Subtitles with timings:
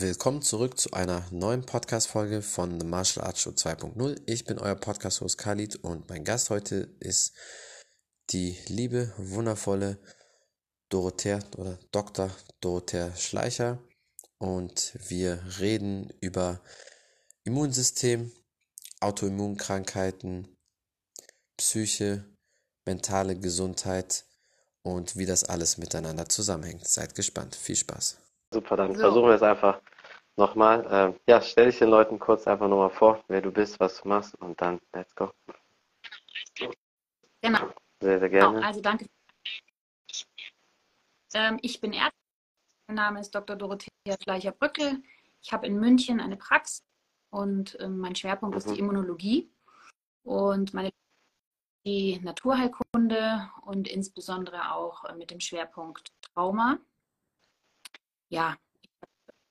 [0.00, 4.22] Willkommen zurück zu einer neuen Podcast-Folge von The Martial Arts Show 2.0.
[4.26, 7.36] Ich bin euer Podcast-Host Khalid und mein Gast heute ist
[8.30, 9.98] die liebe, wundervolle
[10.88, 12.30] Dorothea oder Dr.
[12.60, 13.82] Dorothea Schleicher
[14.38, 16.60] und wir reden über
[17.42, 18.30] Immunsystem,
[19.00, 20.56] Autoimmunkrankheiten,
[21.56, 22.24] Psyche,
[22.86, 24.26] mentale Gesundheit
[24.82, 26.86] und wie das alles miteinander zusammenhängt.
[26.86, 27.56] Seid gespannt.
[27.56, 28.20] Viel Spaß.
[28.52, 29.00] Super, dann so.
[29.00, 29.80] versuchen wir es einfach
[30.38, 30.86] nochmal.
[30.90, 34.08] Ähm, ja, stell dich den Leuten kurz einfach nochmal vor, wer du bist, was du
[34.08, 35.30] machst und dann let's go.
[37.42, 37.72] Genau.
[38.00, 38.54] Sehr, sehr gerne.
[38.54, 39.06] Genau, also danke.
[41.34, 42.12] Ähm, ich bin Ärztin.
[42.86, 43.56] Mein Name ist Dr.
[43.56, 43.90] Dorothea
[44.22, 45.02] Schleicher-Brückel.
[45.42, 46.82] Ich habe in München eine Praxis
[47.30, 48.58] und ähm, mein Schwerpunkt mhm.
[48.58, 48.90] ist die mhm.
[48.90, 49.50] Immunologie
[50.24, 50.90] und meine
[51.84, 56.78] die Naturheilkunde und insbesondere auch äh, mit dem Schwerpunkt Trauma.
[58.28, 58.90] Ja, ich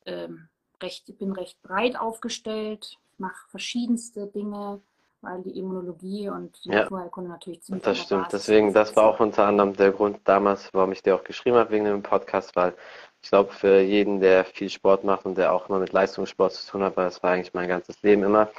[0.05, 0.49] ähm,
[0.81, 4.81] recht, bin recht breit aufgestellt, mache verschiedenste Dinge,
[5.21, 9.19] weil die Immunologie und die ja, Naturheilkunde natürlich ziemlich Das stimmt, deswegen, das war auch
[9.19, 12.73] unter anderem der Grund damals, warum ich dir auch geschrieben habe wegen dem Podcast, weil
[13.21, 16.71] ich glaube, für jeden, der viel Sport macht und der auch immer mit Leistungssport zu
[16.71, 18.49] tun hat, weil das war eigentlich mein ganzes Leben immer,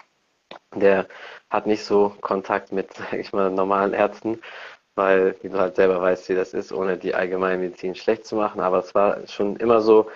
[0.74, 1.06] der
[1.50, 4.40] hat nicht so Kontakt mit, sag ich mal, normalen Ärzten,
[4.94, 8.60] weil, wie du halt selber weißt, wie das ist, ohne die Allgemeinmedizin schlecht zu machen.
[8.60, 10.10] Aber es war schon immer so,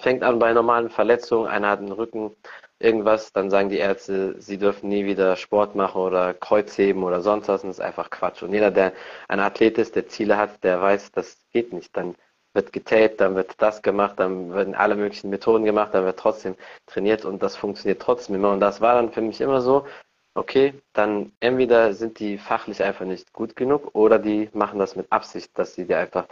[0.00, 2.36] fängt an bei normalen Verletzungen, einer hat einen Rücken,
[2.78, 7.48] irgendwas, dann sagen die Ärzte, sie dürfen nie wieder Sport machen oder Kreuzheben oder sonst
[7.48, 7.62] was.
[7.62, 8.42] Und das ist einfach Quatsch.
[8.42, 8.92] Und jeder, der
[9.28, 11.96] ein Athlet ist, der Ziele hat, der weiß, das geht nicht.
[11.96, 12.14] Dann
[12.54, 16.56] wird getaped, dann wird das gemacht, dann werden alle möglichen Methoden gemacht, dann wird trotzdem
[16.86, 18.52] trainiert und das funktioniert trotzdem immer.
[18.52, 19.86] Und das war dann für mich immer so,
[20.34, 25.10] okay, dann entweder sind die fachlich einfach nicht gut genug oder die machen das mit
[25.10, 26.26] Absicht, dass sie dir einfach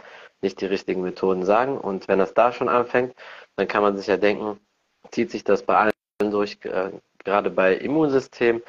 [0.45, 1.77] nicht die richtigen Methoden sagen.
[1.77, 3.15] Und wenn das da schon anfängt,
[3.57, 4.59] dann kann man sich ja denken,
[5.11, 6.91] zieht sich das bei allen durch, äh,
[7.23, 8.61] gerade bei Immunsystem,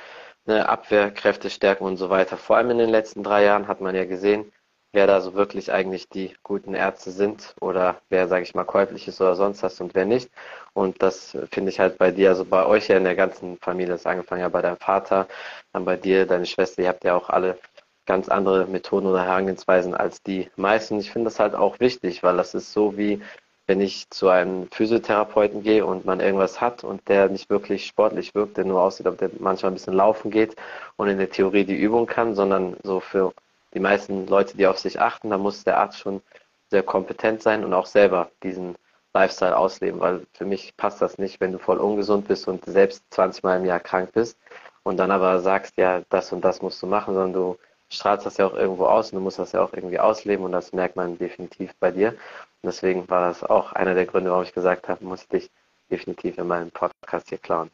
[0.47, 2.37] ne, Abwehrkräfte stärken und so weiter.
[2.37, 4.53] Vor allem in den letzten drei Jahren hat man ja gesehen,
[4.93, 9.07] wer da so wirklich eigentlich die guten Ärzte sind oder wer, sage ich mal, käuflich
[9.09, 10.31] ist oder sonst was und wer nicht.
[10.73, 13.93] Und das finde ich halt bei dir, also bei euch ja in der ganzen Familie,
[13.93, 15.29] das angefangen ja bei deinem Vater,
[15.73, 17.59] dann bei dir, deine Schwester, ihr habt ja auch alle
[18.07, 20.99] ganz andere Methoden oder Herangehensweisen als die meisten.
[20.99, 23.21] Ich finde das halt auch wichtig, weil das ist so wie
[23.67, 28.35] wenn ich zu einem Physiotherapeuten gehe und man irgendwas hat und der nicht wirklich sportlich
[28.35, 30.55] wirkt, der nur aussieht, ob der manchmal ein bisschen laufen geht
[30.97, 33.33] und in der Theorie die Übung kann, sondern so für
[33.75, 36.23] die meisten Leute, die auf sich achten, da muss der Arzt schon
[36.71, 38.77] sehr kompetent sein und auch selber diesen
[39.15, 43.03] Lifestyle ausleben, weil für mich passt das nicht, wenn du voll ungesund bist und selbst
[43.11, 44.39] 20 Mal im Jahr krank bist
[44.85, 47.59] und dann aber sagst, ja, das und das musst du machen, sondern du
[47.91, 50.53] strahlst das ja auch irgendwo aus und du musst das ja auch irgendwie ausleben und
[50.53, 52.11] das merkt man definitiv bei dir.
[52.11, 52.19] Und
[52.65, 55.51] deswegen war das auch einer der Gründe, warum ich gesagt habe, muss ich dich
[55.91, 57.71] definitiv in meinem Podcast hier klauen.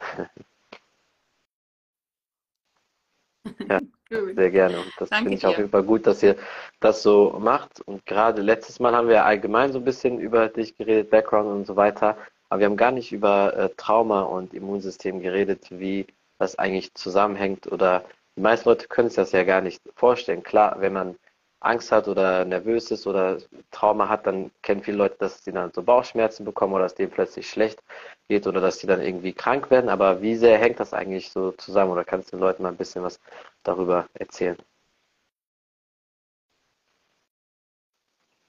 [3.68, 3.80] ja.
[4.12, 4.78] Sehr gerne.
[4.78, 6.36] Und das finde ich auf jeden Fall gut, dass ihr
[6.80, 7.80] das so macht.
[7.80, 11.66] Und gerade letztes Mal haben wir allgemein so ein bisschen über dich geredet, Background und
[11.66, 12.18] so weiter.
[12.50, 16.06] Aber wir haben gar nicht über äh, Trauma und Immunsystem geredet, wie
[16.38, 17.72] das eigentlich zusammenhängt.
[17.72, 18.04] Oder
[18.36, 20.42] die meisten Leute können sich das ja gar nicht vorstellen.
[20.42, 21.18] Klar, wenn man
[21.60, 23.38] Angst hat oder nervös ist oder
[23.70, 27.10] Trauma hat, dann kennen viele Leute, dass sie dann so Bauchschmerzen bekommen oder dass denen
[27.12, 27.82] plötzlich schlecht
[28.28, 29.90] geht oder dass sie dann irgendwie krank werden.
[29.90, 31.92] Aber wie sehr hängt das eigentlich so zusammen?
[31.92, 33.20] Oder kannst du den Leuten mal ein bisschen was
[33.62, 34.56] darüber erzählen?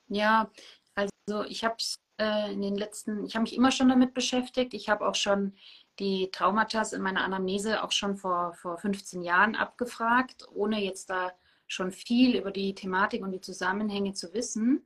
[0.07, 0.51] Ja,
[0.95, 1.75] also ich habe
[2.19, 4.73] äh, in den letzten, ich habe mich immer schon damit beschäftigt.
[4.73, 5.55] Ich habe auch schon
[5.99, 11.31] die Traumata in meiner Anamnese auch schon vor, vor 15 Jahren abgefragt, ohne jetzt da
[11.67, 14.85] schon viel über die Thematik und die Zusammenhänge zu wissen.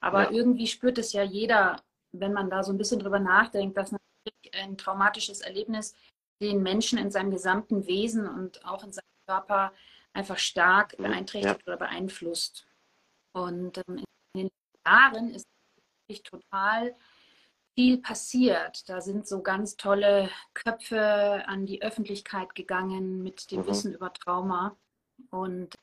[0.00, 0.30] Aber ja.
[0.30, 1.82] irgendwie spürt es ja jeder,
[2.12, 5.94] wenn man da so ein bisschen drüber nachdenkt, dass natürlich ein traumatisches Erlebnis
[6.40, 9.72] den Menschen in seinem gesamten Wesen und auch in seinem Körper
[10.12, 11.66] einfach stark beeinträchtigt ja.
[11.66, 12.66] oder beeinflusst.
[13.32, 14.50] Und ähm, in den
[14.86, 15.46] Jahren ist
[16.06, 16.94] wirklich total
[17.78, 18.88] viel passiert.
[18.88, 23.66] Da sind so ganz tolle Köpfe an die Öffentlichkeit gegangen mit dem mhm.
[23.68, 24.76] Wissen über Trauma.
[25.30, 25.76] Und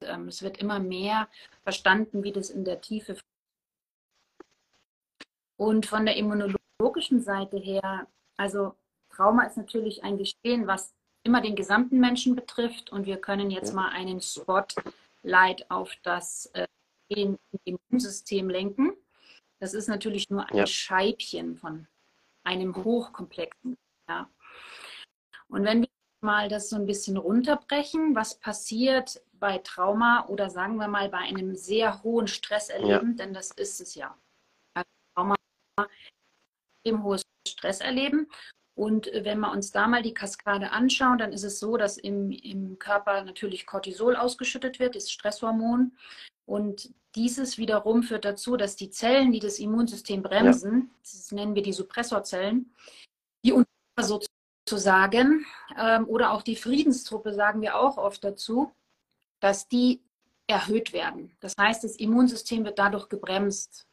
[0.00, 1.28] ähm, es wird immer mehr
[1.62, 3.18] verstanden, wie das in der Tiefe.
[5.58, 8.06] Und von der immunologischen Seite her,
[8.38, 8.74] also
[9.10, 10.94] Trauma ist natürlich ein Geschehen, was
[11.24, 12.90] immer den gesamten Menschen betrifft.
[12.90, 16.66] Und wir können jetzt mal einen Spotlight auf das äh,
[17.64, 18.94] Immunsystem lenken.
[19.60, 20.66] Das ist natürlich nur ein ja.
[20.66, 21.86] Scheibchen von
[22.44, 23.76] einem hochkomplexen.
[24.08, 24.30] Ja.
[25.48, 25.88] Und wenn wir
[26.20, 31.18] mal das so ein bisschen runterbrechen, was passiert bei Trauma oder sagen wir mal bei
[31.18, 33.16] einem sehr hohen Stresserleben, ja.
[33.24, 34.18] denn das ist es ja.
[34.74, 35.36] Also Trauma,
[36.86, 38.28] ein hohes Stress erleben.
[38.76, 42.32] Und wenn wir uns da mal die Kaskade anschauen, dann ist es so, dass im,
[42.32, 45.96] im Körper natürlich Cortisol ausgeschüttet wird, das Stresshormon.
[46.44, 50.98] Und dieses wiederum führt dazu, dass die Zellen, die das Immunsystem bremsen, ja.
[51.02, 52.74] das nennen wir die Suppressorzellen,
[53.44, 53.54] die
[54.00, 55.46] sozusagen,
[55.78, 58.72] ähm, oder auch die Friedenstruppe sagen wir auch oft dazu,
[59.40, 60.02] dass die
[60.46, 61.36] erhöht werden.
[61.40, 63.86] Das heißt, das Immunsystem wird dadurch gebremst.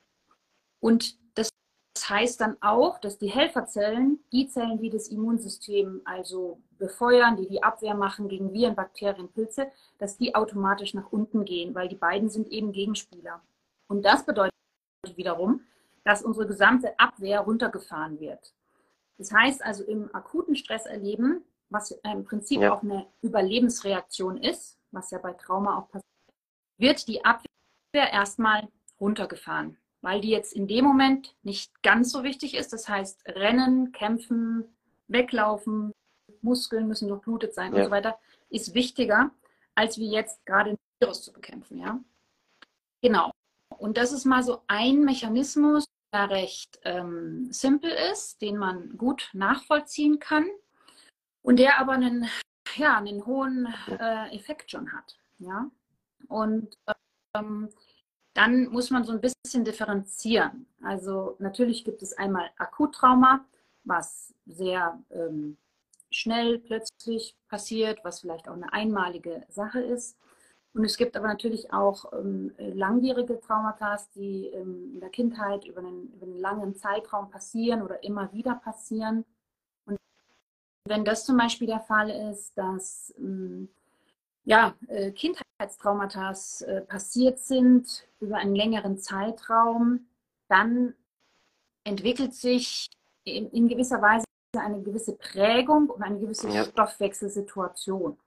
[0.79, 1.17] Und
[2.01, 7.47] das heißt dann auch, dass die Helferzellen, die Zellen, die das Immunsystem also befeuern, die
[7.47, 11.95] die Abwehr machen gegen Viren, Bakterien, Pilze, dass die automatisch nach unten gehen, weil die
[11.95, 13.43] beiden sind eben Gegenspieler.
[13.87, 14.51] Und das bedeutet
[15.13, 15.61] wiederum,
[16.03, 18.51] dass unsere gesamte Abwehr runtergefahren wird.
[19.19, 22.73] Das heißt also im akuten Stress erleben, was im Prinzip ja.
[22.73, 26.05] auch eine Überlebensreaktion ist, was ja bei Trauma auch passiert,
[26.79, 28.69] wird die Abwehr erstmal
[28.99, 32.73] runtergefahren, weil die jetzt in dem Moment nicht ganz so wichtig ist.
[32.73, 34.65] Das heißt, rennen, kämpfen,
[35.07, 35.91] weglaufen,
[36.41, 37.79] Muskeln müssen durchblutet sein ja.
[37.79, 38.19] und so weiter,
[38.49, 39.31] ist wichtiger,
[39.75, 41.77] als wie jetzt gerade ein Virus zu bekämpfen.
[41.77, 41.99] Ja?
[43.01, 43.31] Genau.
[43.77, 49.29] Und das ist mal so ein Mechanismus, der recht ähm, simpel ist, den man gut
[49.33, 50.45] nachvollziehen kann
[51.41, 52.27] und der aber einen,
[52.75, 55.17] ja, einen hohen äh, Effekt schon hat.
[55.39, 55.69] Ja?
[56.27, 56.75] Und
[57.35, 57.69] ähm,
[58.33, 60.65] dann muss man so ein bisschen differenzieren.
[60.81, 63.45] Also natürlich gibt es einmal Akuttrauma,
[63.83, 65.57] was sehr ähm,
[66.11, 70.17] schnell plötzlich passiert, was vielleicht auch eine einmalige Sache ist.
[70.73, 75.79] Und es gibt aber natürlich auch ähm, langwierige Traumata, die ähm, in der Kindheit über
[75.79, 79.25] einen, über einen langen Zeitraum passieren oder immer wieder passieren.
[79.85, 79.97] Und
[80.87, 83.67] wenn das zum Beispiel der Fall ist, dass ähm,
[84.43, 90.07] ja, äh, Kindheitstraumata äh, passiert sind über einen längeren Zeitraum,
[90.47, 90.95] dann
[91.83, 92.89] entwickelt sich
[93.23, 94.25] in, in gewisser Weise
[94.57, 96.65] eine gewisse Prägung und eine gewisse ja.
[96.65, 98.19] Stoffwechselsituation.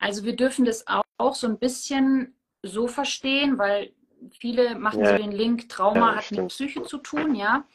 [0.00, 3.94] Also wir dürfen das auch, auch, so ein bisschen so verstehen, weil
[4.30, 5.12] viele machen ja.
[5.12, 6.40] so den Link, Trauma ja, hat stimmt.
[6.40, 7.66] mit Psyche zu tun, ja.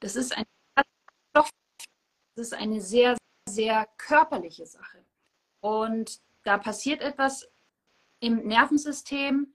[0.00, 0.44] Das ist ein
[1.30, 1.50] Stoff,
[2.36, 3.16] das ist eine sehr,
[3.48, 5.04] sehr körperliche Sache.
[5.60, 7.50] Und da passiert etwas
[8.20, 9.54] im Nervensystem,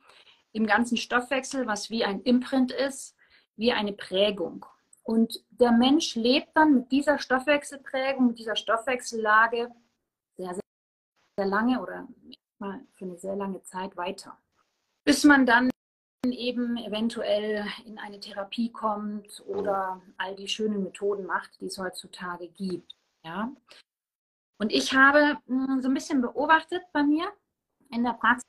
[0.52, 3.16] im ganzen Stoffwechsel, was wie ein Imprint ist,
[3.56, 4.66] wie eine Prägung.
[5.04, 9.72] Und der Mensch lebt dann mit dieser Stoffwechselprägung, mit dieser Stoffwechsellage
[10.36, 10.64] sehr, sehr,
[11.38, 12.08] sehr lange oder
[12.60, 14.38] für eine sehr lange Zeit weiter.
[15.06, 15.70] Bis man dann
[16.26, 22.50] eben eventuell in eine Therapie kommt oder all die schönen Methoden macht, die es heutzutage
[22.50, 22.96] gibt.
[23.24, 23.54] Ja?
[24.58, 27.32] Und ich habe hm, so ein bisschen beobachtet bei mir
[27.92, 28.44] in der Praxis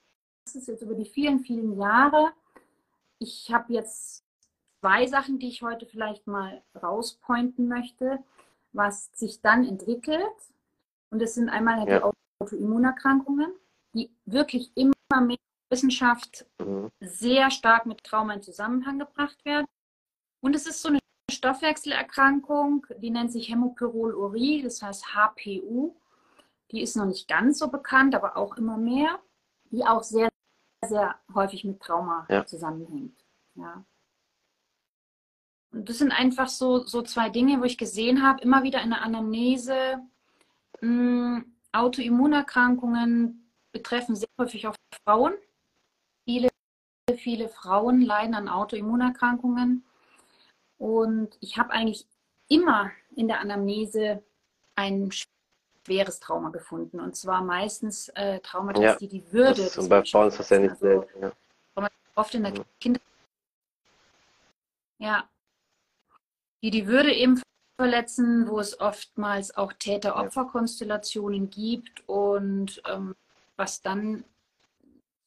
[0.67, 2.33] jetzt über die vielen, vielen Jahre.
[3.19, 4.25] Ich habe jetzt
[4.81, 8.23] zwei Sachen, die ich heute vielleicht mal rauspointen möchte,
[8.73, 10.23] was sich dann entwickelt.
[11.11, 11.99] Und das sind einmal ja.
[11.99, 13.53] die Autoimmunerkrankungen,
[13.95, 15.39] die wirklich immer mehr
[15.71, 16.91] Wissenschaft mhm.
[17.01, 19.67] sehr stark mit Trauma in Zusammenhang gebracht werden.
[20.41, 20.99] Und es ist so eine
[21.31, 25.95] Stoffwechselerkrankung, die nennt sich Hämopyrolurie, das heißt HPU.
[26.71, 29.19] Die ist noch nicht ganz so bekannt, aber auch immer mehr,
[29.71, 30.29] die auch sehr,
[30.87, 32.45] sehr häufig mit Trauma ja.
[32.47, 33.25] zusammenhängt.
[33.55, 33.85] Ja.
[35.73, 38.91] Und das sind einfach so, so zwei Dinge, wo ich gesehen habe, immer wieder in
[38.91, 39.99] der Anamnese,
[40.81, 45.35] mh, hm, Autoimmunerkrankungen betreffen sehr häufig auch Frauen.
[46.25, 46.49] Viele,
[47.17, 49.85] viele Frauen leiden an Autoimmunerkrankungen.
[50.79, 52.07] Und ich habe eigentlich
[52.49, 54.23] immer in der Anamnese
[54.77, 57.01] ein schweres Trauma gefunden.
[57.01, 59.63] Und zwar meistens äh, Traumata, ja, die die Würde.
[59.63, 61.23] Das ist bei Frauen ist das ja nicht also, selten.
[61.23, 61.33] Ja.
[62.15, 62.65] Oft in der ja.
[62.81, 63.03] Kindheit.
[64.99, 65.29] Ja.
[66.63, 67.41] Die die Würde eben
[67.77, 73.15] verletzen, wo es oftmals auch Täter-Opfer-Konstellationen gibt und ähm,
[73.57, 74.25] was dann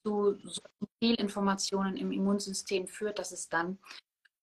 [0.04, 0.62] zu so
[1.00, 3.78] Fehlinformationen im Immunsystem führt, dass es dann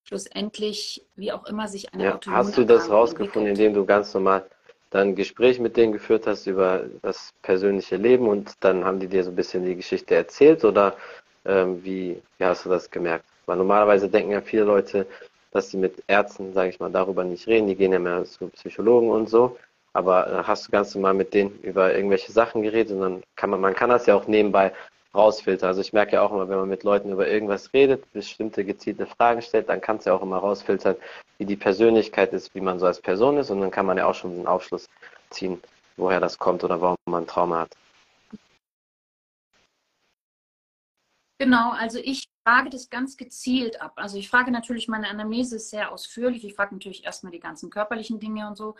[0.09, 4.45] schlussendlich, wie auch immer, sich eine ja, Hast du das rausgefunden, indem du ganz normal
[4.91, 9.07] dann ein Gespräch mit denen geführt hast über das persönliche Leben und dann haben die
[9.07, 10.97] dir so ein bisschen die Geschichte erzählt oder
[11.45, 13.27] ähm, wie, wie hast du das gemerkt?
[13.45, 15.07] Weil normalerweise denken ja viele Leute,
[15.53, 17.67] dass sie mit Ärzten, sage ich mal, darüber nicht reden.
[17.69, 19.59] Die gehen ja mehr zu Psychologen und so.
[19.93, 23.51] Aber äh, hast du ganz normal mit denen über irgendwelche Sachen geredet und dann kann
[23.51, 24.73] man, man kann das ja auch nebenbei
[25.15, 25.69] rausfiltern.
[25.69, 29.07] Also ich merke ja auch immer, wenn man mit Leuten über irgendwas redet, bestimmte gezielte
[29.07, 30.97] Fragen stellt, dann kannst du ja auch immer rausfiltern,
[31.39, 34.07] wie die Persönlichkeit ist, wie man so als Person ist und dann kann man ja
[34.07, 34.89] auch schon einen Aufschluss
[35.31, 35.61] ziehen,
[35.97, 37.77] woher das kommt oder warum man Trauma hat.
[41.41, 43.93] Genau, also ich frage das ganz gezielt ab.
[43.97, 46.45] Also ich frage natürlich meine Anamnese sehr ausführlich.
[46.45, 48.75] Ich frage natürlich erstmal die ganzen körperlichen Dinge und so.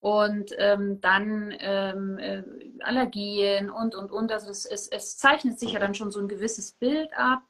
[0.00, 2.44] Und ähm, dann ähm, äh,
[2.80, 4.30] Allergien und, und, und.
[4.30, 7.42] Also es, es, es zeichnet sich ja dann schon so ein gewisses Bild ab.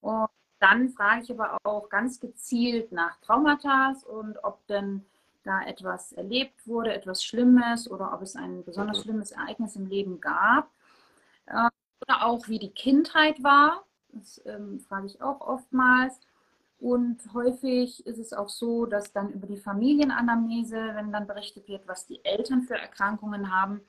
[0.00, 0.28] Und
[0.58, 5.04] dann frage ich aber auch ganz gezielt nach Traumata und ob denn
[5.44, 10.20] da etwas erlebt wurde, etwas Schlimmes oder ob es ein besonders schlimmes Ereignis im Leben
[10.20, 10.70] gab.
[11.46, 11.68] Äh,
[12.00, 13.84] oder auch wie die Kindheit war.
[14.08, 16.20] Das ähm, frage ich auch oftmals.
[16.78, 21.88] Und häufig ist es auch so, dass dann über die Familienanamnese, wenn dann berichtet wird,
[21.88, 23.80] was die Eltern für Erkrankungen haben,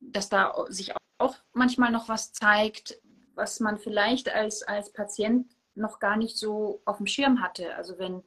[0.00, 3.00] dass da sich auch manchmal noch was zeigt,
[3.34, 7.74] was man vielleicht als, als Patient noch gar nicht so auf dem Schirm hatte.
[7.76, 8.22] Also wenn,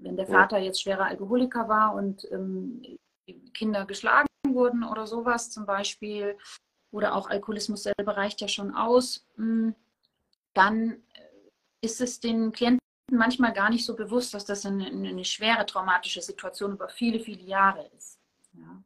[0.00, 2.98] wenn der Vater jetzt schwerer Alkoholiker war und ähm,
[3.52, 6.36] Kinder geschlagen wurden oder sowas zum Beispiel,
[6.92, 9.74] oder auch Alkoholismus selber reicht ja schon aus, hm,
[10.54, 11.02] dann
[11.80, 12.78] ist es den Klienten
[13.10, 17.42] manchmal gar nicht so bewusst, dass das eine, eine schwere traumatische Situation über viele, viele
[17.42, 18.18] Jahre ist.
[18.54, 18.82] Ja.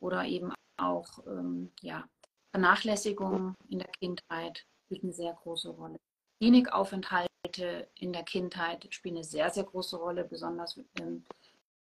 [0.00, 2.04] Oder eben auch ähm, ja,
[2.50, 5.96] Vernachlässigung in der Kindheit spielt eine sehr große Rolle.
[6.40, 10.24] Klinikaufenthalte in der Kindheit spielen eine sehr, sehr große Rolle.
[10.24, 11.24] Besonders ähm,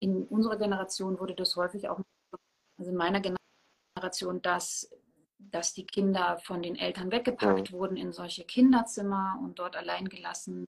[0.00, 2.00] in unserer Generation wurde das häufig auch,
[2.78, 4.88] also in meiner Generation, dass
[5.50, 7.72] dass die Kinder von den Eltern weggepackt ja.
[7.72, 10.66] wurden in solche Kinderzimmer und dort allein gelassen.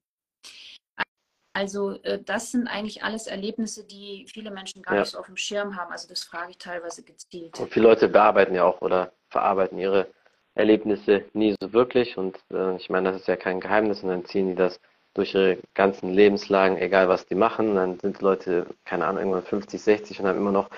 [1.54, 5.00] Also äh, das sind eigentlich alles Erlebnisse, die viele Menschen gar ja.
[5.00, 5.92] nicht so auf dem Schirm haben.
[5.92, 7.58] Also das frage ich teilweise gezielt.
[7.58, 10.08] Und viele Leute bearbeiten ja auch oder verarbeiten ihre
[10.54, 12.18] Erlebnisse nie so wirklich.
[12.18, 14.02] Und äh, ich meine, das ist ja kein Geheimnis.
[14.02, 14.80] Und dann ziehen die das
[15.14, 17.76] durch ihre ganzen Lebenslagen, egal was die machen.
[17.76, 20.70] Dann sind Leute, keine Ahnung, irgendwann 50, 60 und haben immer noch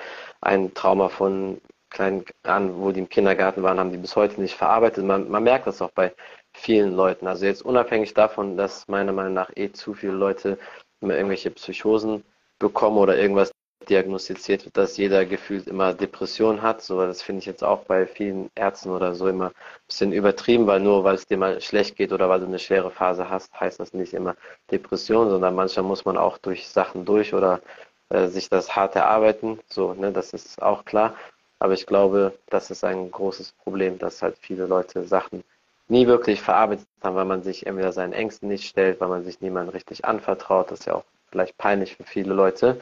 [0.42, 4.54] ein Trauma von kleinen an, wo die im Kindergarten waren, haben die bis heute nicht
[4.54, 5.04] verarbeitet.
[5.04, 6.12] Man, man merkt das auch bei
[6.56, 7.26] vielen Leuten.
[7.26, 10.58] Also jetzt unabhängig davon, dass meiner Meinung nach eh zu viele Leute
[11.00, 12.24] immer irgendwelche Psychosen
[12.58, 13.52] bekommen oder irgendwas
[13.88, 16.82] diagnostiziert wird, dass jeder gefühlt immer Depression hat.
[16.82, 19.52] So, das finde ich jetzt auch bei vielen Ärzten oder so immer ein
[19.86, 22.90] bisschen übertrieben, weil nur weil es dir mal schlecht geht oder weil du eine schwere
[22.90, 24.34] Phase hast, heißt das nicht immer
[24.70, 27.60] Depression, sondern manchmal muss man auch durch Sachen durch oder
[28.08, 29.60] äh, sich das hart erarbeiten.
[29.68, 31.14] So, ne, das ist auch klar.
[31.58, 35.44] Aber ich glaube, das ist ein großes Problem, dass halt viele Leute Sachen
[35.88, 39.40] nie wirklich verarbeitet haben, weil man sich entweder seinen Ängsten nicht stellt, weil man sich
[39.40, 40.70] niemandem richtig anvertraut.
[40.70, 42.80] Das ist ja auch vielleicht peinlich für viele Leute.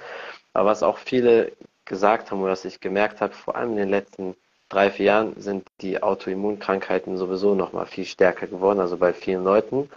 [0.53, 1.53] Aber was auch viele
[1.85, 4.37] gesagt haben oder was ich gemerkt habe, vor allem in den letzten
[4.69, 9.91] drei, vier Jahren sind die Autoimmunkrankheiten sowieso nochmal viel stärker geworden, also bei vielen Leuten.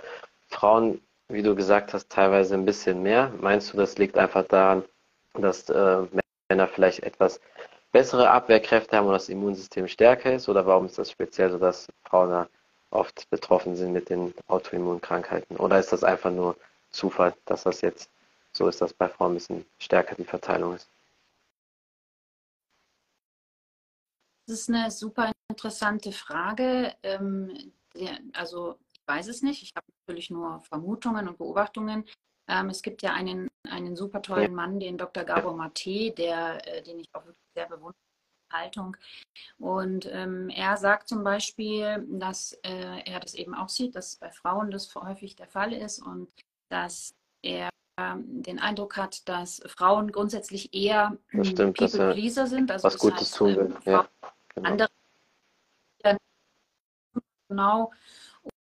[0.49, 3.31] Frauen, wie du gesagt hast, teilweise ein bisschen mehr.
[3.39, 4.83] Meinst du, das liegt einfach daran,
[5.33, 6.03] dass äh,
[6.49, 7.39] Männer vielleicht etwas
[7.91, 10.49] bessere Abwehrkräfte haben und das Immunsystem stärker ist?
[10.49, 12.47] Oder warum ist das speziell so, dass Frauen da
[12.89, 15.57] oft betroffen sind mit den Autoimmunkrankheiten?
[15.57, 16.57] Oder ist das einfach nur
[16.89, 18.09] Zufall, dass das jetzt
[18.51, 20.89] so ist, dass bei Frauen ein bisschen stärker die Verteilung ist?
[24.47, 26.95] Das ist eine super interessante Frage.
[27.03, 27.73] Ähm,
[28.33, 29.61] also ich weiß es nicht.
[29.61, 32.05] Ich habe natürlich nur Vermutungen und Beobachtungen.
[32.47, 35.25] Ähm, es gibt ja einen, einen super tollen Mann, den Dr.
[35.25, 38.06] Gabor Mate, der, äh, den ich auch wirklich sehr bewundere.
[38.51, 38.97] Haltung.
[39.59, 44.31] Und ähm, er sagt zum Beispiel, dass äh, er das eben auch sieht, dass bei
[44.31, 46.29] Frauen das häufig der Fall ist und
[46.69, 52.71] dass er ähm, den Eindruck hat, dass Frauen grundsätzlich eher People-Pleaser sind.
[52.71, 53.75] Also was Gutes heißt, tun will.
[53.85, 54.07] Ähm, ja,
[54.53, 54.69] genau.
[54.69, 54.89] Andere
[57.49, 57.91] genau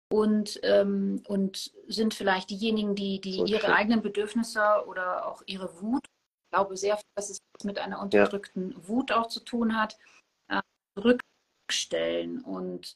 [0.10, 3.72] und, ähm, und sind vielleicht diejenigen, die, die so ihre schön.
[3.72, 6.06] eigenen Bedürfnisse oder auch ihre Wut,
[6.56, 8.88] glaube sehr, dass es mit einer unterdrückten ja.
[8.88, 9.98] Wut auch zu tun hat,
[10.50, 10.62] äh,
[10.98, 12.96] zurückstellen und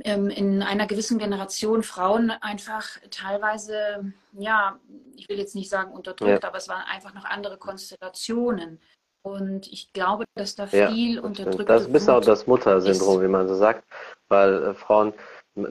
[0.00, 4.80] ähm, in einer gewissen Generation Frauen einfach teilweise, ja,
[5.14, 6.48] ich will jetzt nicht sagen unterdrückt, ja.
[6.48, 8.80] aber es waren einfach noch andere Konstellationen.
[9.22, 13.48] Und ich glaube, dass da viel ja, unterdrückt Das ist auch das Muttersyndrom, wie man
[13.48, 13.84] so sagt,
[14.28, 15.14] weil äh, Frauen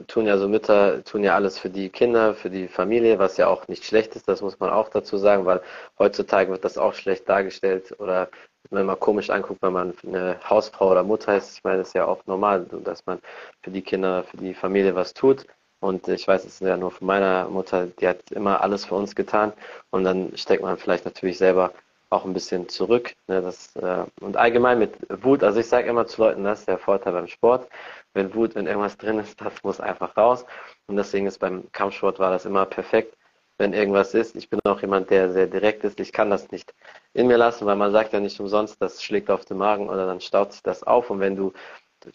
[0.06, 3.48] tun ja so Mütter, tun ja alles für die Kinder, für die Familie, was ja
[3.48, 5.60] auch nicht schlecht ist, das muss man auch dazu sagen, weil
[5.98, 8.28] heutzutage wird das auch schlecht dargestellt oder
[8.70, 11.94] wenn man komisch anguckt, wenn man eine Hausfrau oder Mutter ist, ich meine, das ist
[11.94, 13.20] ja auch normal, dass man
[13.62, 15.46] für die Kinder, für die Familie was tut.
[15.80, 19.14] Und ich weiß es ja nur von meiner Mutter, die hat immer alles für uns
[19.14, 19.52] getan.
[19.90, 21.72] Und dann steckt man vielleicht natürlich selber
[22.14, 23.14] auch ein bisschen zurück.
[23.26, 26.68] Ne, das, äh, und allgemein mit Wut, also ich sage immer zu Leuten, das ist
[26.68, 27.68] der Vorteil beim Sport.
[28.14, 30.46] Wenn Wut, wenn irgendwas drin ist, das muss einfach raus.
[30.86, 33.16] Und deswegen ist beim Kampfsport war das immer perfekt,
[33.58, 34.36] wenn irgendwas ist.
[34.36, 36.00] Ich bin auch jemand, der sehr direkt ist.
[36.00, 36.72] Ich kann das nicht
[37.12, 40.06] in mir lassen, weil man sagt ja nicht umsonst, das schlägt auf den Magen oder
[40.06, 41.10] dann staut sich das auf.
[41.10, 41.52] Und wenn du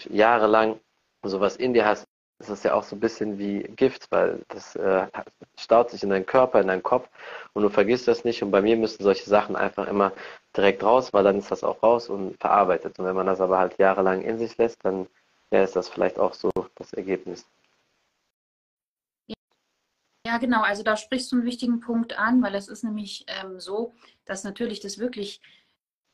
[0.09, 0.79] jahrelang
[1.23, 2.07] sowas in dir hast,
[2.39, 5.07] ist es ja auch so ein bisschen wie Gift, weil das äh,
[5.57, 7.09] staut sich in deinen Körper, in deinen Kopf
[7.53, 8.41] und du vergisst das nicht.
[8.41, 10.13] Und bei mir müssen solche Sachen einfach immer
[10.55, 12.97] direkt raus, weil dann ist das auch raus und verarbeitet.
[12.97, 15.07] Und wenn man das aber halt jahrelang in sich lässt, dann
[15.51, 17.45] ja, ist das vielleicht auch so das Ergebnis.
[20.25, 20.61] Ja, genau.
[20.61, 24.43] Also da sprichst du einen wichtigen Punkt an, weil es ist nämlich ähm, so, dass
[24.43, 25.41] natürlich das wirklich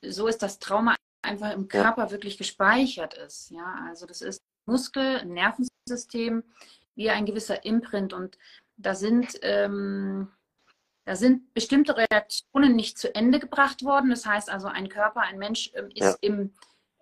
[0.01, 2.11] so ist, dass Trauma einfach im Körper ja.
[2.11, 3.51] wirklich gespeichert ist.
[3.51, 6.43] Ja, also das ist Muskel, Nervensystem,
[6.95, 8.37] wie ein gewisser Imprint und
[8.77, 10.29] da sind ähm,
[11.05, 14.09] da sind bestimmte Reaktionen nicht zu Ende gebracht worden.
[14.09, 16.15] Das heißt also, ein Körper, ein Mensch ähm, ist ja.
[16.21, 16.51] im,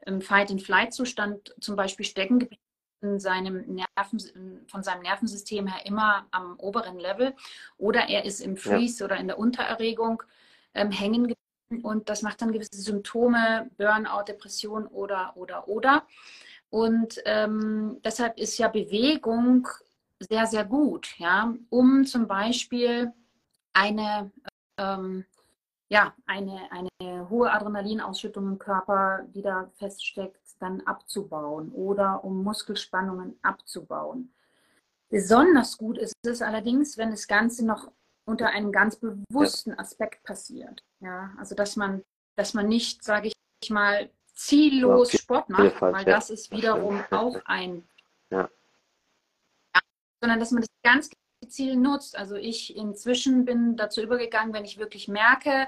[0.06, 2.62] im Fight-and-Flight-Zustand zum Beispiel stecken geblieben
[3.02, 7.36] in seinem Nerven, von seinem Nervensystem her immer am oberen Level
[7.78, 9.06] oder er ist im Freeze ja.
[9.06, 10.24] oder in der Untererregung
[10.74, 16.08] ähm, hängen geblieben und das macht dann gewisse Symptome, Burnout, Depression oder, oder, oder.
[16.74, 19.68] Und ähm, deshalb ist ja Bewegung
[20.20, 23.14] sehr, sehr gut, ja, um zum Beispiel
[23.74, 24.32] eine,
[24.80, 25.24] ähm,
[25.90, 33.38] ja, eine, eine hohe Adrenalinausschüttung im Körper, die da feststeckt, dann abzubauen oder um Muskelspannungen
[33.44, 34.34] abzubauen.
[35.10, 37.92] Besonders gut ist es allerdings, wenn das Ganze noch
[38.26, 40.84] unter einem ganz bewussten Aspekt passiert.
[41.02, 42.02] Ja, also dass man,
[42.36, 43.28] dass man nicht, sage
[43.62, 47.88] ich mal, ziellos ja, Sport macht, weil das ist wiederum auch ein,
[48.30, 48.50] ja.
[50.22, 51.10] sondern dass man das ganz
[51.42, 52.18] gezielt nutzt.
[52.18, 55.68] Also ich inzwischen bin dazu übergegangen, wenn ich wirklich merke,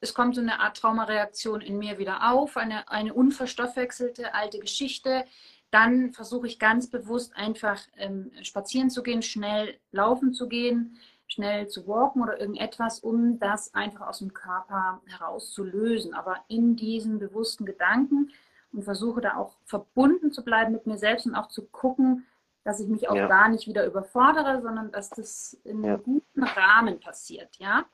[0.00, 5.24] es kommt so eine Art Traumareaktion in mir wieder auf, eine, eine unverstoffwechselte alte Geschichte.
[5.70, 11.68] Dann versuche ich ganz bewusst einfach ähm, spazieren zu gehen, schnell laufen zu gehen, schnell
[11.68, 16.14] zu walken oder irgendetwas, um das einfach aus dem Körper herauszulösen.
[16.14, 18.32] Aber in diesen bewussten Gedanken
[18.72, 22.26] und versuche da auch verbunden zu bleiben mit mir selbst und auch zu gucken,
[22.64, 23.28] dass ich mich auch ja.
[23.28, 25.96] da nicht wieder überfordere, sondern dass das in einem ja.
[25.96, 27.86] guten Rahmen passiert, ja.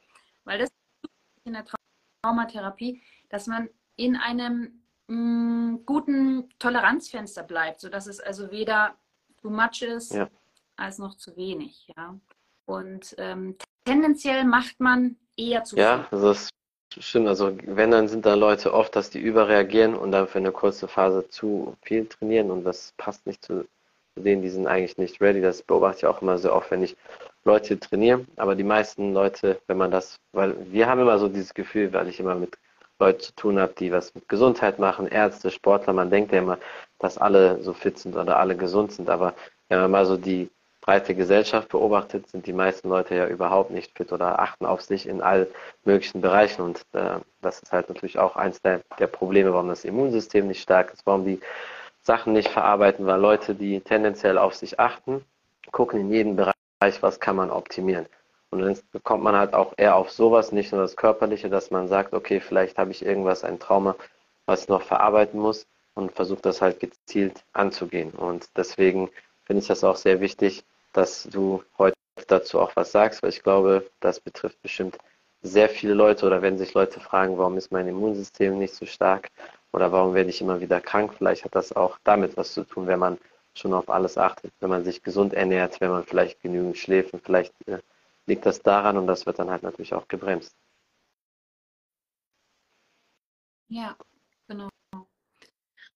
[0.44, 0.70] Weil das
[1.44, 1.64] in der
[2.22, 8.96] Traumatherapie, dass man in einem mh, mm, guten Toleranzfenster bleibt, sodass es also weder
[9.40, 10.28] too much ist ja.
[10.76, 11.88] als noch zu wenig.
[11.96, 12.18] Ja?
[12.66, 16.02] Und ähm, tendenziell macht man eher zu ja, viel.
[16.02, 16.48] Ja, also das
[16.98, 17.28] stimmt.
[17.28, 20.88] Also wenn, dann sind da Leute oft, dass die überreagieren und dann für eine kurze
[20.88, 23.66] Phase zu viel trainieren und das passt nicht zu
[24.16, 25.40] denen, die sind eigentlich nicht ready.
[25.40, 26.96] Das beobachte ich auch immer sehr oft, wenn ich
[27.44, 28.24] Leute trainiere.
[28.36, 32.08] Aber die meisten Leute, wenn man das, weil wir haben immer so dieses Gefühl, weil
[32.08, 32.56] ich immer mit
[33.00, 36.58] Leuten zu tun habe, die was mit Gesundheit machen, Ärzte, Sportler, man denkt ja immer,
[37.00, 39.10] dass alle so fit sind oder alle gesund sind.
[39.10, 39.34] Aber
[39.68, 40.48] wenn man mal so die
[40.84, 45.08] breite Gesellschaft beobachtet, sind die meisten Leute ja überhaupt nicht fit oder achten auf sich
[45.08, 45.48] in all
[45.84, 46.60] möglichen Bereichen.
[46.60, 50.60] Und äh, das ist halt natürlich auch eins der, der Probleme, warum das Immunsystem nicht
[50.60, 51.40] stark ist, warum die
[52.02, 55.24] Sachen nicht verarbeiten, weil Leute, die tendenziell auf sich achten,
[55.72, 58.04] gucken in jedem Bereich, was kann man optimieren.
[58.50, 61.88] Und dann kommt man halt auch eher auf sowas, nicht nur das Körperliche, dass man
[61.88, 63.96] sagt, okay, vielleicht habe ich irgendwas, ein Trauma,
[64.44, 68.10] was ich noch verarbeiten muss und versucht das halt gezielt anzugehen.
[68.10, 69.08] Und deswegen
[69.46, 70.62] finde ich das auch sehr wichtig,
[70.94, 71.96] dass du heute
[72.28, 74.98] dazu auch was sagst, weil ich glaube, das betrifft bestimmt
[75.42, 79.28] sehr viele Leute oder wenn sich Leute fragen, warum ist mein Immunsystem nicht so stark
[79.72, 81.12] oder warum werde ich immer wieder krank?
[81.14, 83.18] Vielleicht hat das auch damit was zu tun, wenn man
[83.54, 87.22] schon auf alles achtet, wenn man sich gesund ernährt, wenn man vielleicht genügend schläft und
[87.22, 87.80] vielleicht äh,
[88.26, 90.56] liegt das daran und das wird dann halt natürlich auch gebremst.
[93.68, 93.96] Ja,
[94.48, 94.68] genau.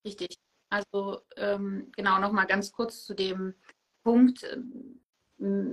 [0.04, 0.36] Richtig.
[0.70, 3.54] Also ähm, genau nochmal ganz kurz zu dem
[4.02, 5.00] Punkt ähm,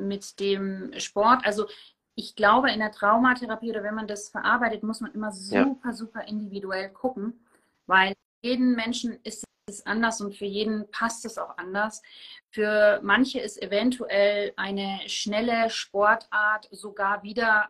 [0.08, 1.46] mit dem Sport.
[1.46, 1.68] Also
[2.16, 5.94] ich glaube, in der Traumatherapie oder wenn man das verarbeitet, muss man immer super, ja.
[5.94, 7.40] super individuell gucken
[7.88, 12.02] weil jeden Menschen ist es anders und für jeden passt es auch anders.
[12.52, 17.70] Für manche ist eventuell eine schnelle Sportart sogar wieder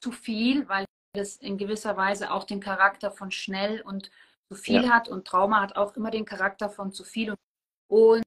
[0.00, 0.84] zu viel, weil
[1.16, 4.10] es in gewisser Weise auch den Charakter von schnell und
[4.48, 4.90] zu viel ja.
[4.90, 7.34] hat und Trauma hat auch immer den Charakter von zu viel
[7.88, 8.22] und,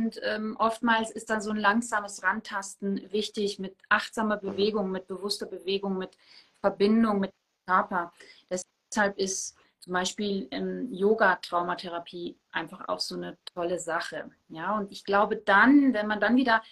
[0.00, 5.46] und ähm, oftmals ist dann so ein langsames Rantasten wichtig mit achtsamer Bewegung, mit bewusster
[5.46, 6.16] Bewegung, mit
[6.60, 8.12] Verbindung mit dem Körper.
[8.50, 14.30] Deshalb ist zum Beispiel ähm, Yoga-Traumatherapie einfach auch so eine tolle Sache.
[14.48, 16.62] Ja, und ich glaube dann, wenn man dann wieder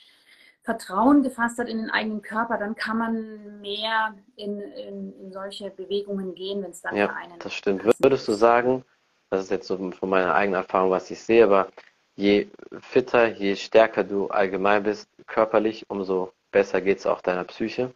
[0.63, 5.71] Vertrauen gefasst hat in den eigenen Körper, dann kann man mehr in, in, in solche
[5.71, 7.39] Bewegungen gehen, wenn es dann ja, einen.
[7.39, 7.85] Das stimmt.
[7.99, 8.85] Würdest du sagen,
[9.31, 11.69] das ist jetzt so von meiner eigenen Erfahrung, was ich sehe, aber
[12.19, 12.49] je
[12.81, 17.95] fitter, je stärker du allgemein bist, körperlich, umso besser geht es auch deiner Psyche?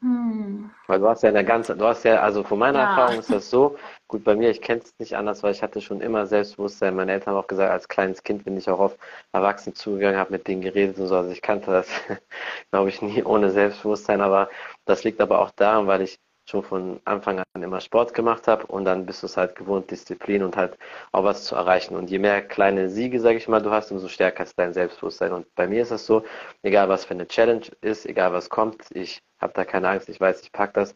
[0.00, 0.70] Hm.
[0.86, 2.90] Weil du hast ja eine ganze, du hast ja, also von meiner Ja.
[2.90, 3.76] Erfahrung ist das so,
[4.06, 6.94] gut, bei mir, ich kenne es nicht anders, weil ich hatte schon immer Selbstbewusstsein.
[6.94, 8.96] Meine Eltern haben auch gesagt, als kleines Kind bin ich auch auf
[9.32, 11.16] Erwachsene zugegangen, habe mit denen geredet und so.
[11.16, 11.88] Also ich kannte das,
[12.70, 14.50] glaube ich, nie ohne Selbstbewusstsein, aber
[14.84, 18.66] das liegt aber auch daran, weil ich schon von Anfang an immer Sport gemacht habe
[18.66, 20.76] und dann bist du es halt gewohnt, Disziplin und halt
[21.12, 21.96] auch was zu erreichen.
[21.96, 25.32] Und je mehr kleine Siege, sage ich mal, du hast, umso stärker ist dein Selbstbewusstsein.
[25.32, 26.24] Und bei mir ist es so,
[26.62, 30.20] egal was für eine Challenge ist, egal was kommt, ich habe da keine Angst, ich
[30.20, 30.94] weiß, ich pack das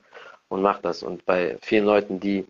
[0.48, 1.02] und mach das.
[1.02, 2.46] Und bei vielen Leuten, die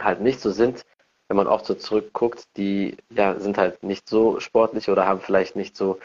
[0.00, 0.84] halt nicht so sind,
[1.28, 5.56] wenn man oft so zurückguckt, die ja sind halt nicht so sportlich oder haben vielleicht
[5.56, 5.98] nicht so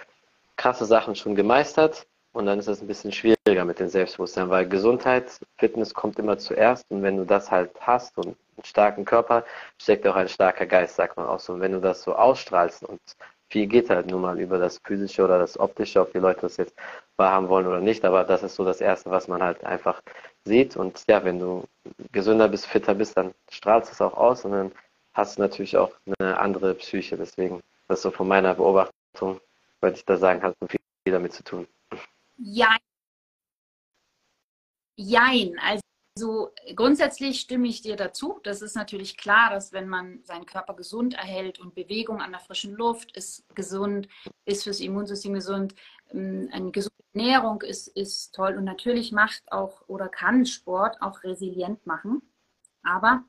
[0.58, 4.68] krasse Sachen schon gemeistert und dann ist es ein bisschen schwieriger mit dem Selbstbewusstsein, weil
[4.68, 6.86] Gesundheit, Fitness kommt immer zuerst.
[6.90, 9.46] Und wenn du das halt hast und einen starken Körper,
[9.78, 11.54] steckt auch ein starker Geist, sagt man auch so.
[11.54, 13.00] Und wenn du das so ausstrahlst und
[13.50, 16.58] viel geht halt nun mal über das Physische oder das Optische, ob die Leute das
[16.58, 16.74] jetzt
[17.18, 20.02] wahrhaben wollen oder nicht, aber das ist so das Erste, was man halt einfach
[20.44, 20.76] sieht.
[20.76, 21.66] Und ja, wenn du
[22.12, 24.44] gesünder bist, fitter bist, dann strahlst du es auch aus.
[24.44, 24.72] Und dann
[25.14, 29.40] hast du natürlich auch eine andere Psyche, deswegen, das ist so von meiner Beobachtung,
[29.82, 31.68] würde ich da sagen, hat viel damit zu tun.
[32.44, 32.78] Jein.
[34.98, 35.58] Jein.
[35.60, 38.40] Also grundsätzlich stimme ich dir dazu.
[38.44, 42.42] Das ist natürlich klar, dass wenn man seinen Körper gesund erhält und Bewegung an der
[42.42, 44.08] frischen Luft ist gesund,
[44.46, 45.74] ist fürs Immunsystem gesund,
[46.12, 51.24] ähm, eine gesunde Ernährung ist, ist toll und natürlich macht auch oder kann Sport auch
[51.24, 52.22] resilient machen.
[52.84, 53.24] Aber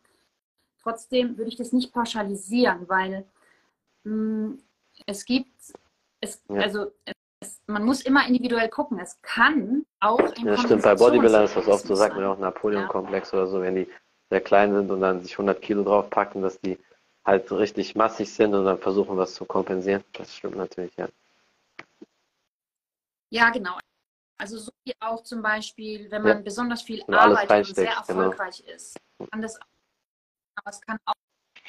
[0.83, 3.27] trotzdem würde ich das nicht pauschalisieren, weil
[4.05, 4.59] mh,
[5.07, 5.53] es gibt,
[6.21, 7.14] es, also es,
[7.67, 8.99] man muss immer individuell gucken.
[8.99, 12.33] Es kann auch ein Ja, stimmt, bei Bodybuildern ist das oft so, sagt man ja
[12.33, 13.91] auch Napoleon-Komplex oder so, wenn die
[14.31, 16.79] sehr klein sind und dann sich 100 Kilo draufpacken, dass die
[17.25, 20.05] halt richtig massig sind und dann versuchen, was zu kompensieren.
[20.13, 21.09] Das stimmt natürlich, ja.
[23.31, 23.79] Ja, genau.
[24.39, 26.43] Also so wie auch zum Beispiel, wenn man Ja.
[26.43, 27.99] besonders viel Und arbeitet und sehr genau.
[27.99, 28.97] erfolgreich ist,
[29.31, 29.67] kann das auch,
[30.57, 31.15] aber es kann auch,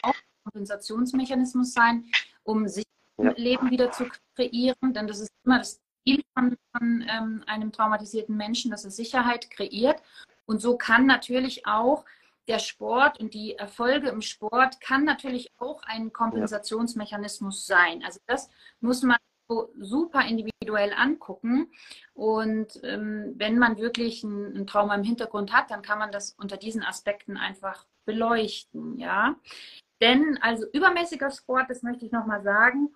[0.02, 2.12] auch ein Kompensationsmechanismus sein,
[2.44, 2.86] um sich
[3.18, 3.30] Ja.
[3.30, 7.72] ein Leben wieder zu kreieren, denn das ist immer das Ziel von, von ähm, einem
[7.72, 10.02] traumatisierten Menschen, dass er Sicherheit kreiert.
[10.46, 12.06] Und so kann natürlich auch
[12.48, 18.04] der Sport und die Erfolge im Sport kann natürlich auch ein Kompensationsmechanismus sein.
[18.06, 18.50] Also das
[18.82, 21.72] muss man so super individuell angucken.
[22.14, 26.32] Und ähm, wenn man wirklich ein, ein, Trauma im Hintergrund hat, dann kann man das
[26.38, 29.36] unter diesen Aspekten einfach beleuchten, ja.
[30.02, 32.94] Denn also übermäßiger Sport, das möchte ich nochmal sagen,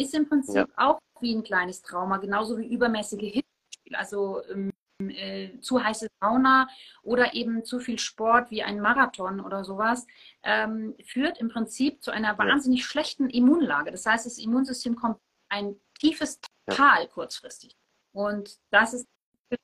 [0.00, 0.66] ist im Prinzip ja.
[0.76, 3.96] auch wie ein kleines Trauma, genauso wie übermäßige Hitzespiel.
[3.96, 4.72] Also ähm,
[5.08, 6.68] äh, zu heiße Sauna
[7.02, 10.06] oder eben zu viel Sport wie ein Marathon oder sowas,
[10.42, 13.90] ähm, führt im Prinzip zu einer wahnsinnig schlechten Immunlage.
[13.90, 17.76] Das heißt, das Immunsystem kommt ein tiefes Tal kurzfristig.
[18.12, 19.06] Und das ist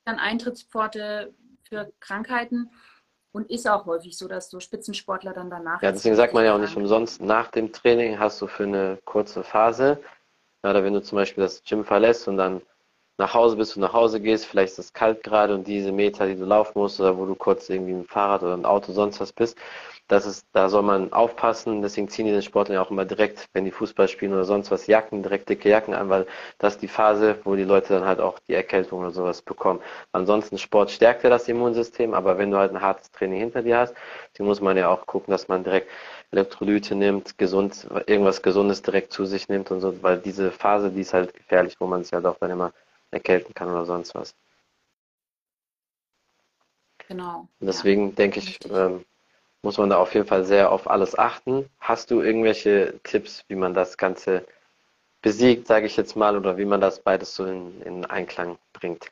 [0.05, 1.35] dann Eintrittspforte
[1.69, 2.71] für Krankheiten
[3.33, 5.83] und ist auch häufig so, dass so Spitzensportler dann danach.
[5.83, 8.99] Ja, deswegen sagt man ja auch nicht umsonst, nach dem Training hast du für eine
[9.05, 10.03] kurze Phase,
[10.71, 12.63] oder wenn du zum Beispiel das Gym verlässt und dann
[13.19, 16.27] nach Hause bist, du nach Hause gehst, vielleicht ist es kalt gerade und diese Meter,
[16.27, 19.21] die du laufen musst, oder wo du kurz irgendwie im Fahrrad oder im Auto sonst
[19.21, 19.57] was bist,
[20.09, 23.49] das ist, da soll man aufpassen, deswegen ziehen die den Sportler ja auch immer direkt,
[23.55, 26.27] wenn die Fußball spielen oder sonst was, Jacken, direkt dicke Jacken an, weil
[26.59, 29.81] das ist die Phase, wo die Leute dann halt auch die Erkältung oder sowas bekommen.
[30.13, 33.79] Ansonsten Sport stärkt ja das Immunsystem, aber wenn du halt ein hartes Training hinter dir
[33.79, 33.95] hast,
[34.39, 35.89] dann muss man ja auch gucken, dass man direkt
[36.31, 41.01] Elektrolyte nimmt, gesund, irgendwas Gesundes direkt zu sich nimmt und so, weil diese Phase, die
[41.01, 42.73] ist halt gefährlich, wo man sich halt auch dann immer
[43.11, 44.35] erkälten kann oder sonst was.
[47.09, 47.49] Genau.
[47.61, 49.05] Und deswegen ja, denke ich, ähm,
[49.63, 51.69] muss man da auf jeden Fall sehr auf alles achten.
[51.81, 54.47] Hast du irgendwelche Tipps, wie man das Ganze
[55.23, 59.11] besiegt, sage ich jetzt mal, oder wie man das beides so in, in Einklang bringt?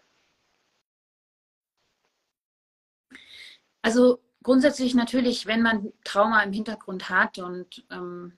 [3.83, 8.33] Also grundsätzlich natürlich, wenn man Trauma im Hintergrund hat und ähm,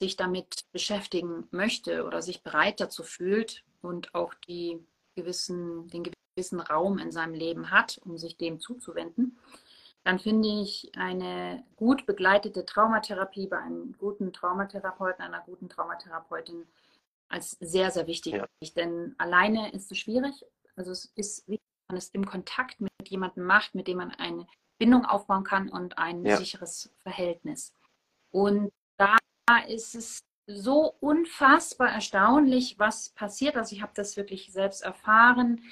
[0.00, 4.78] sich damit beschäftigen möchte oder sich bereit dazu fühlt und auch die
[5.14, 6.04] gewissen, den
[6.36, 9.38] gewissen Raum in seinem Leben hat, um sich dem zuzuwenden,
[10.04, 16.66] dann finde ich eine gut begleitete Traumatherapie bei einem guten Traumatherapeuten, einer guten Traumatherapeutin
[17.28, 18.34] als sehr, sehr wichtig.
[18.34, 18.46] Ja.
[18.76, 20.44] Denn alleine ist es schwierig.
[20.76, 24.10] Also es ist wichtig, dass man es im Kontakt mit jemandem macht, mit dem man
[24.10, 24.46] eine
[24.78, 26.36] Bindung aufbauen kann und ein ja.
[26.36, 27.72] sicheres Verhältnis.
[28.30, 29.16] Und da
[29.68, 33.56] ist es so unfassbar erstaunlich, was passiert.
[33.56, 35.62] Also ich habe das wirklich selbst erfahren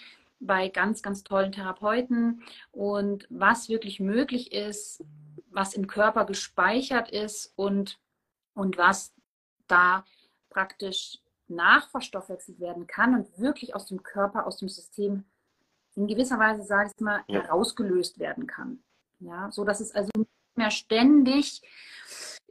[0.41, 5.05] bei ganz, ganz tollen Therapeuten und was wirklich möglich ist,
[5.51, 8.01] was im Körper gespeichert ist und,
[8.55, 9.15] und was
[9.69, 10.05] da
[10.51, 15.25] praktisch nachverstoffwechselt werden kann und wirklich aus dem Körper, aus dem System
[15.95, 17.43] in gewisser Weise, sage ich mal, ja.
[17.43, 18.83] herausgelöst werden kann.
[19.21, 21.63] Ja, so dass es also nicht mehr ständig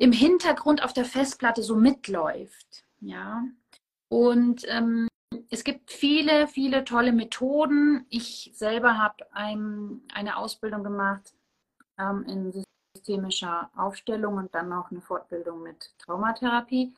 [0.01, 2.83] im Hintergrund auf der Festplatte so mitläuft.
[3.01, 3.43] Ja,
[4.09, 5.07] und ähm,
[5.51, 8.07] es gibt viele, viele tolle Methoden.
[8.09, 11.35] Ich selber habe ein, eine Ausbildung gemacht
[11.99, 12.63] ähm, in
[12.95, 16.95] systemischer Aufstellung und dann noch eine Fortbildung mit Traumatherapie,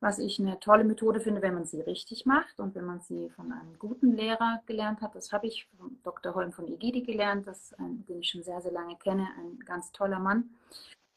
[0.00, 3.30] was ich eine tolle Methode finde, wenn man sie richtig macht und wenn man sie
[3.30, 5.14] von einem guten Lehrer gelernt hat.
[5.14, 6.34] Das habe ich von Dr.
[6.34, 10.18] Holm von Egidi gelernt, das, den ich schon sehr, sehr lange kenne, ein ganz toller
[10.18, 10.50] Mann.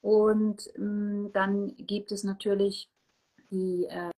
[0.05, 2.91] Und ähm, dann gibt es natürlich
[3.49, 4.11] die äh,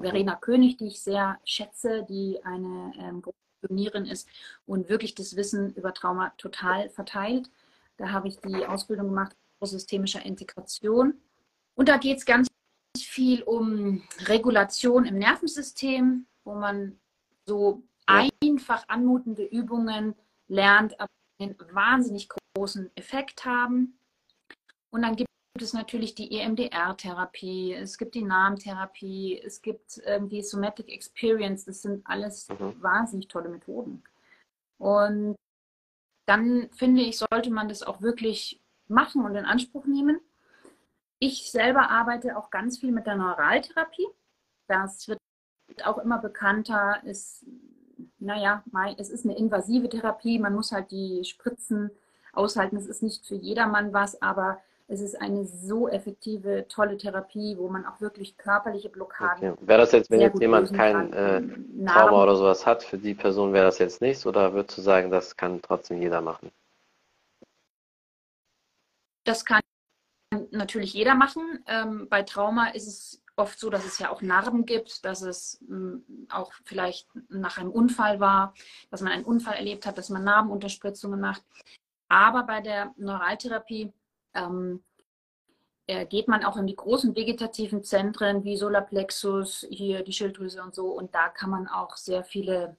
[0.00, 3.22] Verena König, die ich sehr schätze, die eine ähm,
[3.60, 4.26] Pionierin ist
[4.64, 7.50] und wirklich das Wissen über Trauma total verteilt.
[7.98, 11.20] Da habe ich die Ausbildung gemacht systemischer Integration.
[11.74, 12.48] Und da geht es ganz
[12.98, 16.98] viel um Regulation im Nervensystem, wo man
[17.44, 20.14] so einfach anmutende Übungen
[20.46, 23.97] lernt, aber einen wahnsinnig großen Effekt haben.
[24.90, 25.28] Und dann gibt
[25.60, 31.64] es natürlich die EMDR-Therapie, es gibt die Namentherapie, es gibt ähm, die Somatic Experience.
[31.64, 32.80] Das sind alles mhm.
[32.82, 34.02] wahnsinnig tolle Methoden.
[34.78, 35.36] Und
[36.26, 40.20] dann finde ich, sollte man das auch wirklich machen und in Anspruch nehmen.
[41.18, 44.06] Ich selber arbeite auch ganz viel mit der Neuraltherapie.
[44.68, 45.18] Das wird
[45.84, 47.02] auch immer bekannter.
[47.04, 47.44] Ist,
[48.18, 48.62] naja,
[48.98, 50.38] es ist eine invasive Therapie.
[50.38, 51.90] Man muss halt die Spritzen
[52.32, 52.76] aushalten.
[52.76, 57.68] Es ist nicht für jedermann was, aber es ist eine so effektive, tolle Therapie, wo
[57.68, 59.50] man auch wirklich körperliche Blockaden.
[59.50, 59.66] Okay.
[59.66, 61.42] Wäre das jetzt, wenn jetzt jemand kein äh,
[61.84, 65.10] Trauma oder sowas hat, für die Person wäre das jetzt nichts oder würdest du sagen,
[65.10, 66.50] das kann trotzdem jeder machen?
[69.24, 69.60] Das kann
[70.50, 71.62] natürlich jeder machen.
[71.66, 75.60] Ähm, bei Trauma ist es oft so, dass es ja auch Narben gibt, dass es
[75.68, 78.54] mh, hm, auch vielleicht nach einem Unfall war,
[78.90, 81.42] dass man einen Unfall erlebt hat, dass man Narbenunterspritzungen macht.
[82.08, 83.92] Aber bei der Neuraltherapie
[84.34, 84.82] ähm,
[85.88, 90.74] äh, geht man auch in die großen vegetativen Zentren wie Solarplexus, hier die Schilddrüse und
[90.74, 90.88] so.
[90.88, 92.76] Und da kann man auch sehr viele,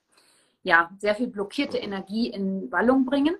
[0.61, 3.35] ja, sehr viel blockierte Energie in Wallung bringen.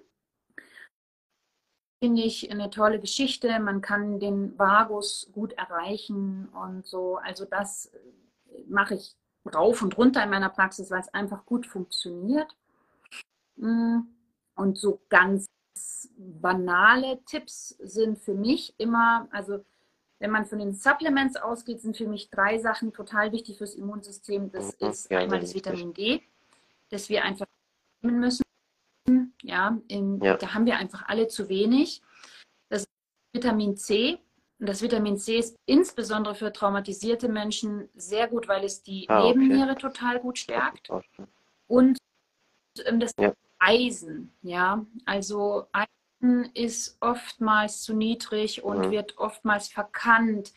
[2.02, 3.60] Finde ich eine tolle Geschichte.
[3.60, 7.17] Man kann den Vagus gut erreichen und so.
[7.17, 7.91] Also das
[8.67, 9.15] mache ich
[9.54, 12.56] rauf und runter in meiner Praxis, weil es einfach gut funktioniert.
[13.58, 14.00] Mm,
[14.56, 15.45] und so ganz
[16.18, 19.63] banale Tipps sind für mich immer, also
[20.20, 24.52] wenn man von den Supplements ausgeht, sind für mich drei Sachen total wichtig fürs Immunsystem.
[24.52, 26.22] Das mhm, ist ja, einmal das Vitamin D,
[26.89, 27.46] das wir einfach
[28.02, 28.44] nehmen müssen.
[29.42, 32.02] Ja, in, ja, da haben wir einfach alle zu wenig.
[32.70, 32.86] Das
[33.34, 34.20] Vitamin C.
[34.60, 39.24] Und das Vitamin C ist insbesondere für traumatisierte Menschen sehr gut, weil es die ah,
[39.24, 39.82] Nebenniere okay.
[39.82, 40.89] total gut stärkt.
[41.68, 41.98] Und
[42.86, 43.34] ähm, das ja.
[43.60, 48.91] Eisen, ja, also Eisen ist oftmals zu niedrig und mhm.
[48.91, 50.54] wird oftmals verkannt,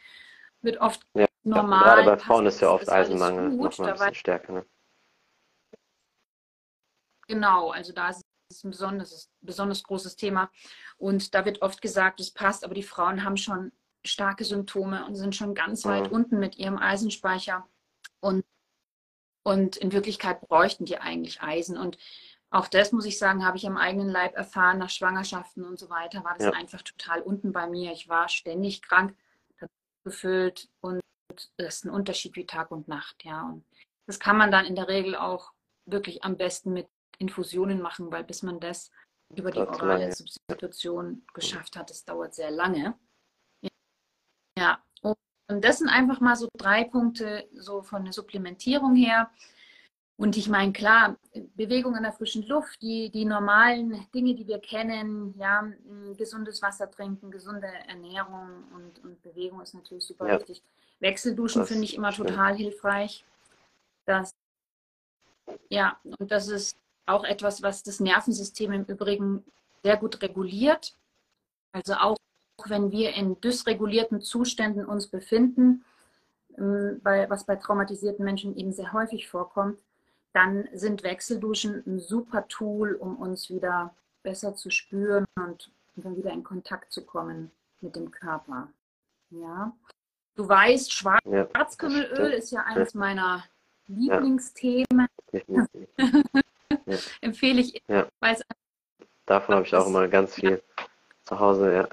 [0.61, 1.83] wird oft ja, normal.
[1.83, 4.53] Gerade bei Frauen ist ja oft Eisenmangel noch mal stärker.
[4.53, 4.67] Ne?
[7.27, 10.51] Genau, also da ist es ein besonders, besonders großes Thema
[10.97, 13.73] und da wird oft gesagt, es passt, aber die Frauen haben schon
[14.05, 15.91] starke Symptome und sind schon ganz mhm.
[15.91, 17.67] weit unten mit ihrem Eisenspeicher
[18.21, 18.45] und
[19.45, 21.77] und in Wirklichkeit bräuchten die eigentlich Eisen.
[21.77, 21.99] Und
[22.53, 25.89] auch das muss ich sagen, habe ich am eigenen Leib erfahren, nach Schwangerschaften und so
[25.89, 26.53] weiter, war das ja.
[26.53, 27.93] einfach total unten bei mir.
[27.93, 29.17] Ich war ständig krank,
[30.05, 31.01] gefüllt und
[31.57, 33.43] das ist ein Unterschied wie Tag und Nacht, ja.
[33.43, 33.65] Und
[34.07, 35.53] das kann man dann in der Regel auch
[35.87, 36.89] wirklich am besten mit
[37.19, 38.91] Infusionen machen, weil bis man das
[39.35, 42.99] über die orale Substitution geschafft hat, das dauert sehr lange.
[44.59, 49.31] Ja, und das sind einfach mal so drei Punkte so von der Supplementierung her.
[50.17, 51.17] Und ich meine, klar,
[51.57, 55.67] Bewegung in der frischen Luft, die, die normalen Dinge, die wir kennen, ja,
[56.17, 60.39] gesundes Wasser trinken, gesunde Ernährung und, und Bewegung ist natürlich super ja.
[60.39, 60.63] wichtig.
[61.01, 63.25] Wechselduschen finde ich immer total hilfreich.
[64.05, 64.33] Das,
[65.69, 69.45] ja, und das ist auch etwas, was das Nervensystem im Übrigen
[69.83, 70.95] sehr gut reguliert.
[71.73, 72.17] Also auch
[72.67, 75.85] wenn wir in dysregulierten Zuständen uns befinden,
[76.59, 79.79] ähm, was bei traumatisierten Menschen eben sehr häufig vorkommt,
[80.33, 86.31] dann sind Wechselduschen ein super Tool, um uns wieder besser zu spüren und dann wieder
[86.31, 88.69] in Kontakt zu kommen mit dem Körper.
[89.31, 89.73] Ja.
[90.35, 93.45] Du weißt, Schwarzkümmelöl ja, ist ja eines meiner
[93.87, 95.09] Lieblingsthemen.
[96.87, 96.99] Ja.
[97.21, 97.83] Empfehle ich.
[97.87, 98.09] Ja.
[99.27, 100.63] Davon habe ich auch immer ganz viel
[101.23, 101.89] zu Hause, ja.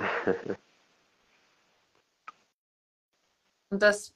[3.70, 4.14] Und das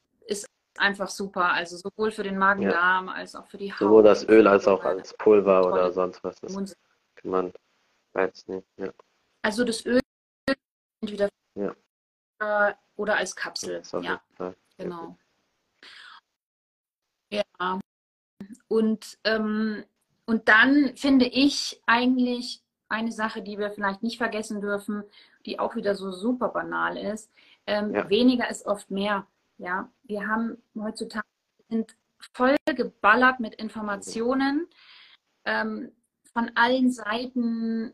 [0.78, 1.52] einfach super.
[1.52, 3.14] Also sowohl für den Magen-Darm ja.
[3.14, 3.80] als auch für die Haut.
[3.80, 6.40] Sowohl das Öl als auch als Pulver oder sonst was.
[6.40, 6.54] Ist.
[6.54, 6.76] sollte
[7.24, 7.54] man
[8.14, 8.66] beides nehmen.
[8.78, 8.92] Ja.
[9.42, 10.00] Also das Öl
[11.02, 12.76] entweder ja.
[12.96, 13.82] oder als Kapsel.
[14.02, 14.22] Ja,
[14.78, 15.18] genau.
[17.30, 17.80] Ja.
[18.68, 19.84] Und, ähm,
[20.26, 25.04] und dann finde ich eigentlich eine Sache, die wir vielleicht nicht vergessen dürfen,
[25.46, 27.32] die auch wieder so super banal ist.
[27.66, 28.08] Ähm, ja.
[28.10, 29.28] Weniger ist oft mehr.
[29.64, 31.26] Ja, wir haben heutzutage
[31.70, 31.96] sind
[32.34, 34.68] voll geballert mit Informationen
[35.46, 35.94] ähm,
[36.34, 37.94] von allen Seiten.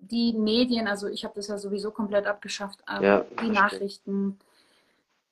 [0.00, 4.38] Die Medien, also ich habe das ja sowieso komplett abgeschafft, ähm, ja, die Nachrichten,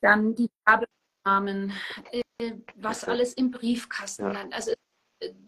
[0.00, 1.72] dann die Werbnamen,
[2.10, 4.32] äh, was alles im Briefkasten ja.
[4.32, 4.54] landet.
[4.54, 4.72] Also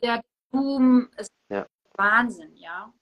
[0.02, 1.66] der Boom ist ja.
[1.94, 2.92] Wahnsinn, ja.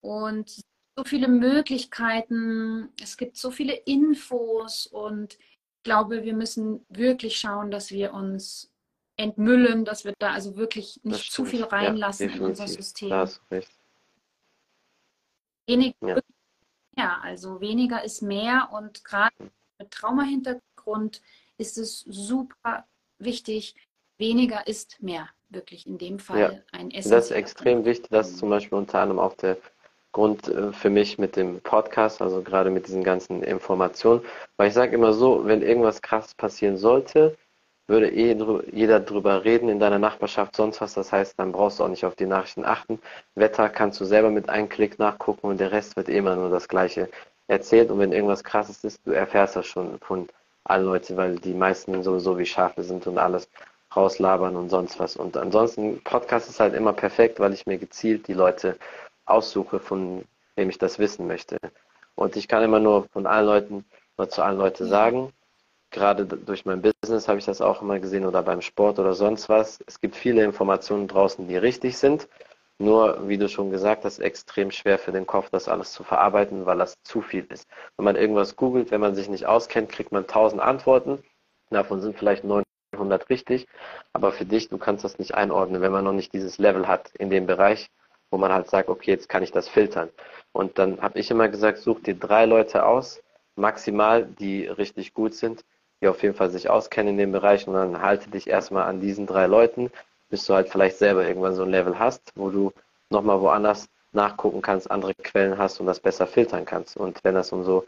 [0.00, 0.62] Und
[0.96, 5.38] so viele Möglichkeiten, es gibt so viele Infos und
[5.86, 8.72] glaube, wir müssen wirklich schauen, dass wir uns
[9.16, 13.10] entmüllen, dass wir da also wirklich nicht zu viel reinlassen ja, in unser System.
[15.68, 16.18] Wenig, ja.
[16.96, 19.32] ja, also weniger ist mehr und gerade
[19.78, 21.22] mit Traumahintergrund
[21.56, 22.84] ist es super
[23.18, 23.76] wichtig,
[24.18, 26.50] weniger ist mehr, wirklich in dem Fall ja.
[26.72, 27.12] ein Essen.
[27.12, 29.56] Das ist extrem wichtig, das ist zum Beispiel unter anderem auch der
[30.16, 34.22] Grund äh, für mich mit dem Podcast, also gerade mit diesen ganzen Informationen.
[34.56, 37.36] Weil ich sage immer so, wenn irgendwas krasses passieren sollte,
[37.86, 38.34] würde eh
[38.72, 40.94] jeder drüber reden in deiner Nachbarschaft, sonst was.
[40.94, 42.98] Das heißt, dann brauchst du auch nicht auf die Nachrichten achten.
[43.34, 46.66] Wetter kannst du selber mit einem Klick nachgucken und der Rest wird immer nur das
[46.66, 47.10] Gleiche
[47.46, 47.90] erzählt.
[47.90, 50.28] Und wenn irgendwas krasses ist, du erfährst das schon von
[50.64, 53.50] allen Leuten, weil die meisten sowieso wie Schafe sind und alles
[53.94, 55.14] rauslabern und sonst was.
[55.16, 58.78] Und ansonsten, Podcast ist halt immer perfekt, weil ich mir gezielt die Leute
[59.26, 61.58] aussuche, von wem ich das wissen möchte.
[62.14, 63.84] Und ich kann immer nur von allen Leuten,
[64.16, 65.32] nur zu allen Leuten sagen,
[65.90, 69.48] gerade durch mein Business habe ich das auch immer gesehen oder beim Sport oder sonst
[69.48, 69.78] was.
[69.86, 72.28] Es gibt viele Informationen draußen, die richtig sind.
[72.78, 76.66] Nur, wie du schon gesagt hast, extrem schwer für den Kopf, das alles zu verarbeiten,
[76.66, 77.66] weil das zu viel ist.
[77.96, 81.22] Wenn man irgendwas googelt, wenn man sich nicht auskennt, kriegt man tausend Antworten.
[81.70, 83.66] Davon sind vielleicht 900 richtig.
[84.12, 87.10] Aber für dich, du kannst das nicht einordnen, wenn man noch nicht dieses Level hat
[87.18, 87.88] in dem Bereich,
[88.30, 90.10] wo man halt sagt, okay, jetzt kann ich das filtern.
[90.52, 93.22] Und dann habe ich immer gesagt, such dir drei Leute aus,
[93.56, 95.64] maximal, die richtig gut sind,
[96.00, 99.00] die auf jeden Fall sich auskennen in dem Bereich und dann halte dich erstmal an
[99.00, 99.90] diesen drei Leuten,
[100.28, 102.72] bis du halt vielleicht selber irgendwann so ein Level hast, wo du
[103.10, 106.96] nochmal woanders nachgucken kannst, andere Quellen hast und das besser filtern kannst.
[106.96, 107.84] Und wenn es um so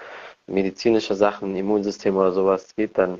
[0.46, 3.18] medizinische Sachen, Immunsystem oder sowas geht, dann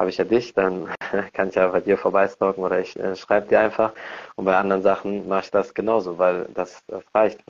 [0.00, 0.88] habe ich ja dich, dann
[1.34, 3.92] kann ich ja bei dir vorbeistalken oder ich äh, schreibe dir einfach.
[4.34, 7.40] Und bei anderen Sachen mache ich das genauso, weil das, das reicht.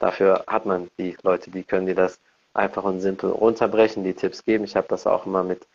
[0.00, 2.18] Dafür hat man die Leute, die können dir das
[2.52, 4.64] einfach und simpel runterbrechen, die Tipps geben.
[4.64, 5.68] Ich habe das auch immer mit,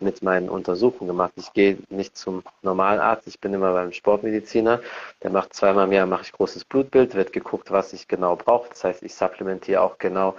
[0.00, 1.34] mit meinen Untersuchungen gemacht.
[1.36, 4.80] Ich gehe nicht zum normalen Arzt, ich bin immer beim Sportmediziner.
[5.22, 8.70] Der macht zweimal im Jahr mache ich großes Blutbild, wird geguckt, was ich genau brauche.
[8.70, 10.34] Das heißt, ich supplementiere auch genau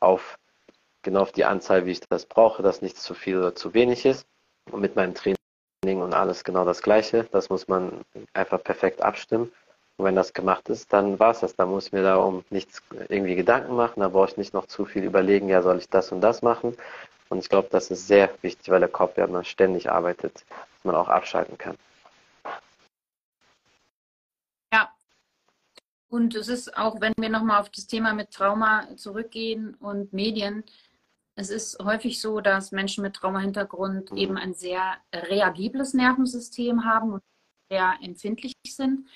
[0.00, 0.38] auf
[1.02, 4.04] genau auf die Anzahl, wie ich das brauche, dass nichts zu viel oder zu wenig
[4.04, 4.26] ist.
[4.70, 5.36] Und mit meinem Training
[5.84, 7.28] und alles genau das Gleiche.
[7.32, 9.52] Das muss man einfach perfekt abstimmen.
[9.96, 11.56] Und wenn das gemacht ist, dann war es das.
[11.56, 14.00] Da muss ich mir darum nichts irgendwie Gedanken machen.
[14.00, 16.76] Da brauche ich nicht noch zu viel überlegen, ja, soll ich das und das machen.
[17.28, 20.84] Und ich glaube, das ist sehr wichtig, weil der Kopf ja immer ständig arbeitet, dass
[20.84, 21.76] man auch abschalten kann.
[24.72, 24.92] Ja.
[26.08, 30.62] Und es ist auch, wenn wir nochmal auf das Thema mit Trauma zurückgehen und Medien,
[31.36, 34.16] es ist häufig so, dass Menschen mit Traumahintergrund mhm.
[34.16, 37.22] eben ein sehr reagibles Nervensystem haben und
[37.70, 39.06] sehr empfindlich sind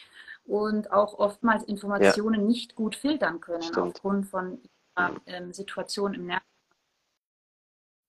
[0.44, 2.46] und auch oftmals Informationen ja.
[2.46, 3.96] nicht gut filtern können Stimmt.
[3.96, 4.62] aufgrund von
[5.26, 6.44] ähm, Situationen im Nerven.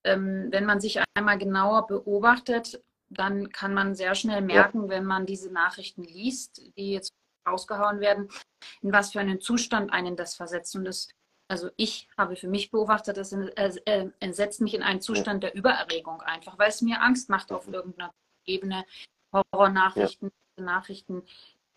[0.03, 4.89] Ähm, wenn man sich einmal genauer beobachtet, dann kann man sehr schnell merken, ja.
[4.89, 7.13] wenn man diese Nachrichten liest, die jetzt
[7.47, 8.29] rausgehauen werden,
[8.81, 10.75] in was für einen Zustand einen das versetzt.
[10.75, 11.07] Und das
[11.51, 16.21] also ich habe für mich beobachtet, das äh, entsetzt mich in einen Zustand der Übererregung
[16.21, 18.13] einfach, weil es mir Angst macht auf irgendeiner
[18.45, 18.85] Ebene.
[19.33, 20.63] Horrornachrichten, ja.
[20.63, 21.23] Nachrichten,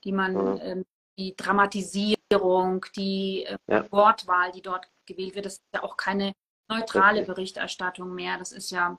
[0.04, 0.62] die man, ja.
[0.62, 0.86] ähm,
[1.18, 3.90] die Dramatisierung, die äh, ja.
[3.90, 6.34] Wortwahl, die dort gewählt wird, das ist ja auch keine
[6.68, 8.38] neutrale Berichterstattung mehr.
[8.38, 8.96] Das ist ja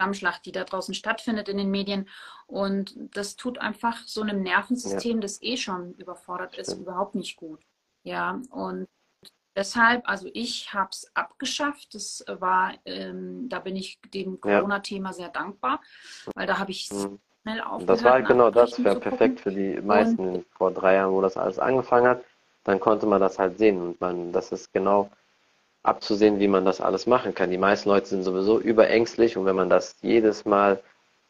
[0.00, 2.08] Schlammschlacht, die da draußen stattfindet in den Medien.
[2.46, 7.62] Und das tut einfach so einem Nervensystem, das eh schon überfordert ist, überhaupt nicht gut.
[8.04, 8.88] Ja, und
[9.54, 11.94] Deshalb, also ich habe es abgeschafft.
[11.94, 15.80] Das war, ähm, da bin ich dem Corona-Thema sehr dankbar,
[16.34, 17.18] weil da habe ich mhm.
[17.42, 17.90] schnell aufgehört.
[17.90, 21.36] Das war genau das, wäre perfekt für die meisten und, vor drei Jahren, wo das
[21.36, 22.24] alles angefangen hat.
[22.64, 25.10] Dann konnte man das halt sehen und man, das ist genau
[25.82, 27.50] abzusehen, wie man das alles machen kann.
[27.50, 30.80] Die meisten Leute sind sowieso überängstlich und wenn man das jedes Mal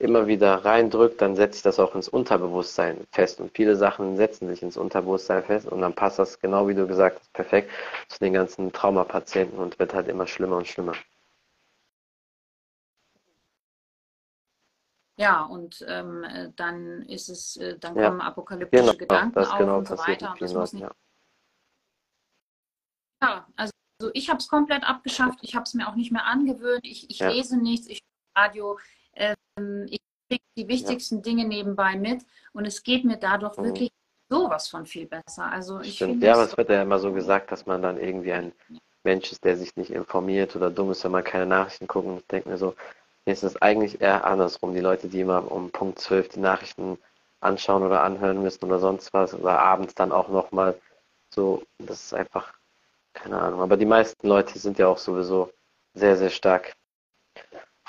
[0.02, 3.40] immer wieder reindrückt, dann setzt sich das auch ins Unterbewusstsein fest.
[3.40, 6.86] Und viele Sachen setzen sich ins Unterbewusstsein fest und dann passt das, genau wie du
[6.86, 7.70] gesagt hast, perfekt
[8.08, 10.94] zu den ganzen Traumapatienten und wird halt immer schlimmer und schlimmer.
[15.16, 18.08] Ja, und ähm, äh, dann ist es, äh, dann ja.
[18.08, 20.32] kommen apokalyptische genau, Gedanken auf genau und so weiter.
[20.32, 20.82] Und das muss nicht...
[20.82, 20.90] ja.
[23.22, 23.72] ja, also
[24.14, 25.38] ich habe es komplett abgeschafft.
[25.42, 26.84] Ich habe es mir auch nicht mehr angewöhnt.
[26.84, 27.28] Ich, ich ja.
[27.28, 28.02] lese nichts, ich
[28.34, 28.78] Radio.
[29.58, 31.22] Ähm, ich kriege die wichtigsten ja.
[31.22, 33.64] Dinge nebenbei mit und es geht mir dadurch mhm.
[33.64, 33.90] wirklich
[34.28, 35.50] sowas von viel besser.
[35.50, 36.22] Also ich Stimmt.
[36.22, 38.52] Ja, aber es wird ja immer so gesagt, dass man dann irgendwie ein
[39.04, 42.20] Mensch ist, der sich nicht informiert oder dumm ist, wenn man keine Nachrichten guckt.
[42.20, 42.74] Ich denke mir so,
[43.26, 44.74] mir ist es eigentlich eher andersrum.
[44.74, 46.98] Die Leute, die immer um Punkt 12 die Nachrichten
[47.40, 50.80] anschauen oder anhören müssen oder sonst was oder abends dann auch nochmal
[51.34, 52.52] so, das ist einfach,
[53.12, 53.60] keine Ahnung.
[53.60, 55.50] Aber die meisten Leute sind ja auch sowieso
[55.94, 56.72] sehr, sehr stark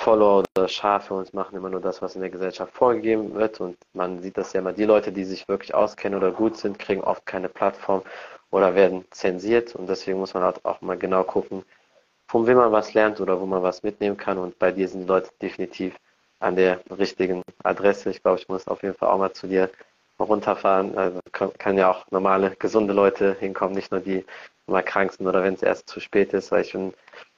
[0.03, 3.61] Follower oder Schafe und machen immer nur das, was in der Gesellschaft vorgegeben wird.
[3.61, 6.77] Und man sieht das ja immer, die Leute, die sich wirklich auskennen oder gut sind,
[6.77, 8.01] kriegen oft keine Plattform
[8.51, 9.75] oder werden zensiert.
[9.75, 11.63] Und deswegen muss man halt auch mal genau gucken,
[12.27, 14.37] von wem man was lernt oder wo man was mitnehmen kann.
[14.37, 15.95] Und bei dir sind die Leute definitiv
[16.41, 18.09] an der richtigen Adresse.
[18.09, 19.69] Ich glaube, ich muss auf jeden Fall auch mal zu dir
[20.19, 20.97] runterfahren.
[20.97, 24.25] Also kann ja auch normale, gesunde Leute hinkommen, nicht nur die
[24.67, 26.93] mal krank sind oder wenn es erst zu spät ist, weil ich bin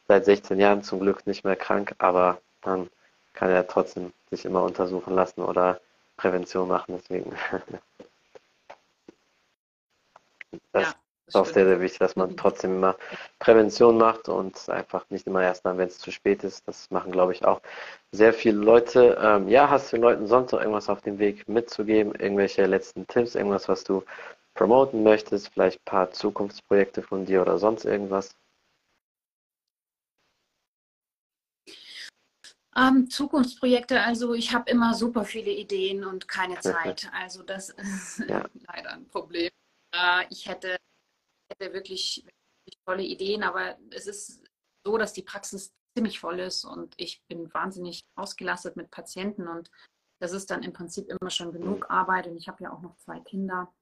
[0.08, 2.90] seit 16 Jahren zum Glück nicht mehr krank, aber dann
[3.34, 5.80] kann er trotzdem sich immer untersuchen lassen oder
[6.18, 6.96] Prävention machen.
[6.98, 7.36] Deswegen.
[10.72, 10.96] das, ja
[11.28, 12.38] ist auch sehr, sehr wichtig, dass man mhm.
[12.38, 12.96] trotzdem immer
[13.40, 16.68] Prävention macht und einfach nicht immer erst dann, wenn es zu spät ist.
[16.68, 17.62] Das machen, glaube ich, auch
[18.12, 19.18] sehr viele Leute.
[19.22, 22.14] Ähm, ja, hast du den Leuten sonst noch irgendwas auf dem Weg mitzugeben?
[22.16, 24.04] Irgendwelche letzten Tipps, irgendwas, was du
[24.54, 25.50] promoten möchtest?
[25.50, 28.36] Vielleicht ein paar Zukunftsprojekte von dir oder sonst irgendwas?
[32.78, 37.10] Ähm, Zukunftsprojekte, also ich habe immer super viele Ideen und keine Zeit.
[37.14, 38.46] Also das ist ja.
[38.68, 39.50] leider ein Problem.
[39.94, 40.78] Äh, ich hätte
[41.50, 44.44] hätte wirklich, wirklich tolle Ideen, aber es ist
[44.86, 49.72] so, dass die Praxis ziemlich voll ist und ich bin wahnsinnig ausgelastet mit Patienten und
[50.22, 52.96] das ist dann im Prinzip immer schon genug Arbeit und ich habe ja auch noch
[52.98, 53.74] zwei Kinder,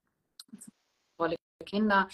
[0.52, 0.72] tolle
[1.64, 2.08] Kinder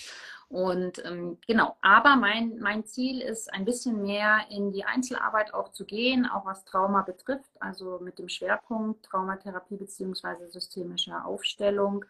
[0.48, 5.72] und ähm, genau, aber mein, mein Ziel ist ein bisschen mehr in die Einzelarbeit auch
[5.72, 10.48] zu gehen, auch was Trauma betrifft, also mit dem Schwerpunkt Traumatherapie bzw.
[10.48, 12.06] systemische Aufstellung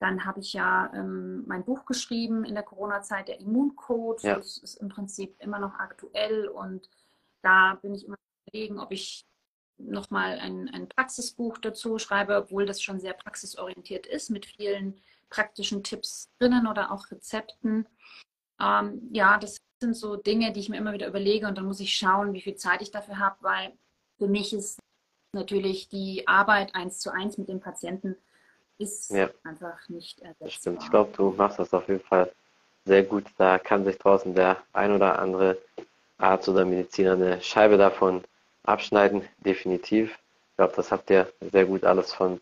[0.00, 4.22] dann habe ich ja ähm, mein Buch geschrieben in der Corona-Zeit, der Immuncode.
[4.22, 4.36] Ja.
[4.36, 6.88] Das ist im Prinzip immer noch aktuell und
[7.42, 9.26] da bin ich immer überlegen, ob ich
[9.76, 15.00] nochmal ein, ein Praxisbuch dazu schreibe, obwohl das schon sehr praxisorientiert ist, mit vielen
[15.30, 17.86] praktischen Tipps drinnen oder auch Rezepten.
[18.60, 21.80] Ähm, ja, das sind so Dinge, die ich mir immer wieder überlege und dann muss
[21.80, 23.72] ich schauen, wie viel Zeit ich dafür habe, weil
[24.18, 24.78] für mich ist
[25.32, 28.16] natürlich die Arbeit eins zu eins mit dem Patienten
[28.78, 29.28] ist ja.
[29.44, 30.50] einfach nicht ersetzbar.
[30.50, 32.32] Stimmt, ich glaube, du machst das auf jeden Fall
[32.86, 33.24] sehr gut.
[33.36, 35.58] Da kann sich draußen der ein oder andere
[36.18, 38.24] Arzt oder Mediziner eine Scheibe davon
[38.64, 40.10] abschneiden, definitiv.
[40.50, 42.40] Ich glaube, das habt ihr sehr gut alles von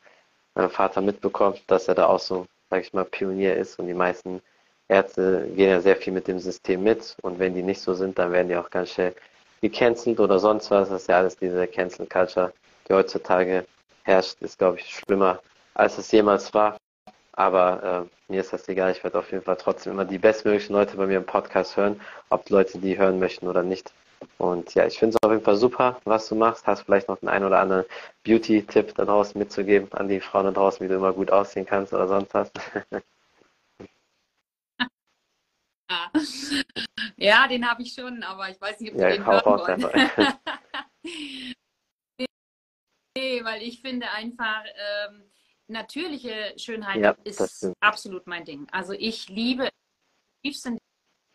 [0.54, 3.94] meinem Vater mitbekommen, dass er da auch so, sag ich mal, Pionier ist und die
[3.94, 4.40] meisten
[4.88, 8.18] Ärzte gehen ja sehr viel mit dem System mit und wenn die nicht so sind,
[8.18, 9.14] dann werden die auch ganz schnell
[9.60, 10.88] gecancelt oder sonst was.
[10.88, 12.52] Das ist ja alles diese Cancel Culture,
[12.88, 13.64] die heutzutage
[14.04, 15.40] herrscht, ist, glaube ich, schlimmer
[15.74, 16.76] als es jemals war.
[17.32, 18.90] Aber äh, mir ist das egal.
[18.90, 22.00] Ich werde auf jeden Fall trotzdem immer die bestmöglichen Leute bei mir im Podcast hören,
[22.30, 23.92] ob Leute die hören möchten oder nicht.
[24.38, 26.66] Und ja, ich finde es auf jeden Fall super, was du machst.
[26.66, 27.84] Hast vielleicht noch den einen oder anderen
[28.24, 31.92] Beauty-Tipp da draußen mitzugeben an die Frauen da draußen, wie du immer gut aussehen kannst
[31.92, 32.50] oder sonst was?
[37.16, 40.34] ja, den habe ich schon, aber ich weiß nicht, ob ja, den hören wollen.
[43.16, 45.30] nee, weil ich finde einfach, ähm,
[45.68, 48.66] natürliche Schönheit ja, ist absolut mein Ding.
[48.70, 49.68] Also ich liebe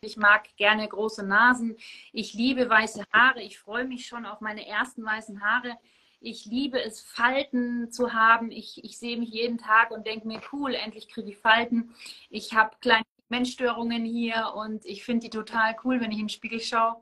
[0.03, 1.77] ich mag gerne große Nasen.
[2.11, 3.41] Ich liebe weiße Haare.
[3.41, 5.77] Ich freue mich schon auf meine ersten weißen Haare.
[6.19, 8.51] Ich liebe es, Falten zu haben.
[8.51, 11.93] Ich, ich sehe mich jeden Tag und denke mir, cool, endlich kriege ich Falten.
[12.29, 16.29] Ich habe kleine Pigmentstörungen hier und ich finde die total cool, wenn ich in den
[16.29, 16.97] Spiegel schaue.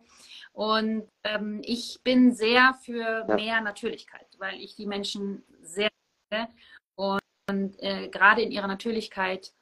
[0.53, 5.89] Und ähm, ich bin sehr für mehr Natürlichkeit, weil ich die Menschen sehr
[7.47, 9.53] und äh, gerade in ihrer Natürlichkeit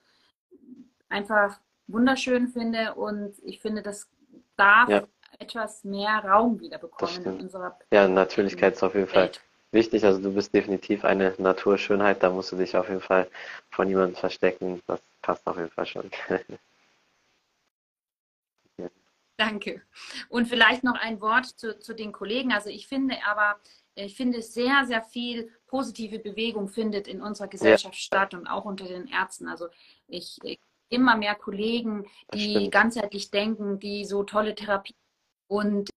[1.09, 1.59] einfach
[1.91, 4.09] wunderschön finde und ich finde, das
[4.55, 5.03] darf ja.
[5.39, 9.37] etwas mehr Raum wieder bekommen in unserer Ja, Natürlichkeit ist auf jeden Welt.
[9.37, 10.05] Fall wichtig.
[10.05, 13.29] Also du bist definitiv eine Naturschönheit, da musst du dich auf jeden Fall
[13.71, 14.81] von niemandem verstecken.
[14.87, 16.09] Das passt auf jeden Fall schon.
[19.37, 19.81] Danke.
[20.27, 22.51] Und vielleicht noch ein Wort zu, zu den Kollegen.
[22.51, 23.57] Also ich finde aber,
[23.95, 28.01] ich finde, sehr, sehr viel positive Bewegung findet in unserer Gesellschaft ja.
[28.01, 29.47] statt und auch unter den Ärzten.
[29.47, 29.69] Also
[30.09, 30.59] ich, ich
[30.89, 34.95] immer mehr Kollegen, die ganzheitlich denken, die so tolle Therapie
[35.47, 35.89] und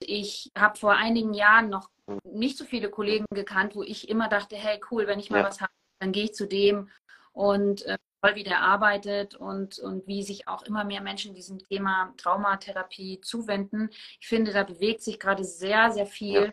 [0.00, 1.88] ich habe vor einigen Jahren noch
[2.24, 5.44] nicht so viele Kollegen gekannt, wo ich immer dachte, hey cool, wenn ich mal ja.
[5.44, 6.90] was habe, dann gehe ich zu dem
[7.32, 7.96] und äh,
[8.34, 13.90] wie der arbeitet und, und wie sich auch immer mehr Menschen diesem Thema Traumatherapie zuwenden.
[14.18, 16.46] Ich finde, da bewegt sich gerade sehr, sehr viel.
[16.46, 16.52] Ja.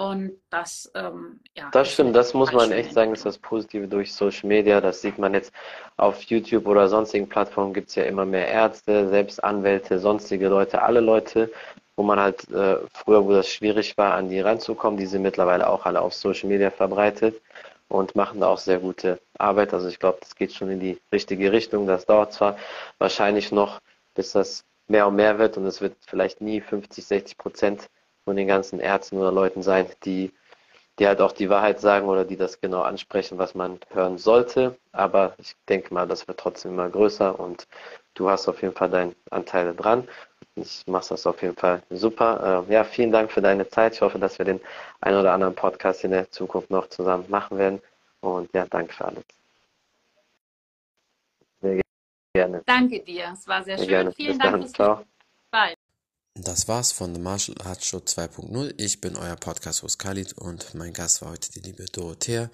[0.00, 1.68] Und das, ähm, ja.
[1.72, 4.80] Das stimmt, das muss man echt sagen, ist das Positive durch Social Media.
[4.80, 5.52] Das sieht man jetzt
[5.98, 10.80] auf YouTube oder sonstigen Plattformen gibt es ja immer mehr Ärzte, selbst Anwälte, sonstige Leute,
[10.80, 11.52] alle Leute,
[11.96, 15.68] wo man halt äh, früher, wo das schwierig war, an die ranzukommen, die sind mittlerweile
[15.68, 17.38] auch alle auf Social Media verbreitet
[17.88, 19.74] und machen da auch sehr gute Arbeit.
[19.74, 21.86] Also ich glaube, das geht schon in die richtige Richtung.
[21.86, 22.56] Das dauert zwar
[22.96, 23.80] wahrscheinlich noch,
[24.14, 27.90] bis das mehr und mehr wird und es wird vielleicht nie 50, 60 Prozent
[28.24, 30.32] von den ganzen Ärzten oder Leuten sein, die,
[30.98, 34.76] die halt auch die Wahrheit sagen oder die das genau ansprechen, was man hören sollte.
[34.92, 37.66] Aber ich denke mal, das wird trotzdem immer größer und
[38.14, 40.06] du hast auf jeden Fall deinen Anteil dran.
[40.56, 42.64] Ich mache das auf jeden Fall super.
[42.68, 43.94] Äh, ja, vielen Dank für deine Zeit.
[43.94, 44.60] Ich hoffe, dass wir den
[45.00, 47.80] einen oder anderen Podcast in der Zukunft noch zusammen machen werden.
[48.20, 49.24] Und ja, danke für alles.
[51.62, 51.80] Sehr
[52.34, 52.62] gerne.
[52.66, 53.30] Danke dir.
[53.32, 53.88] Es war sehr, sehr schön.
[53.88, 54.12] Gerne.
[54.12, 54.60] Vielen Bis Dank dann.
[54.62, 55.04] fürs Ciao.
[56.34, 58.74] Das war's von The Martial Arts Show 2.0.
[58.76, 62.50] Ich bin euer Podcast-Host Khalid und mein Gast war heute die liebe Dorothea.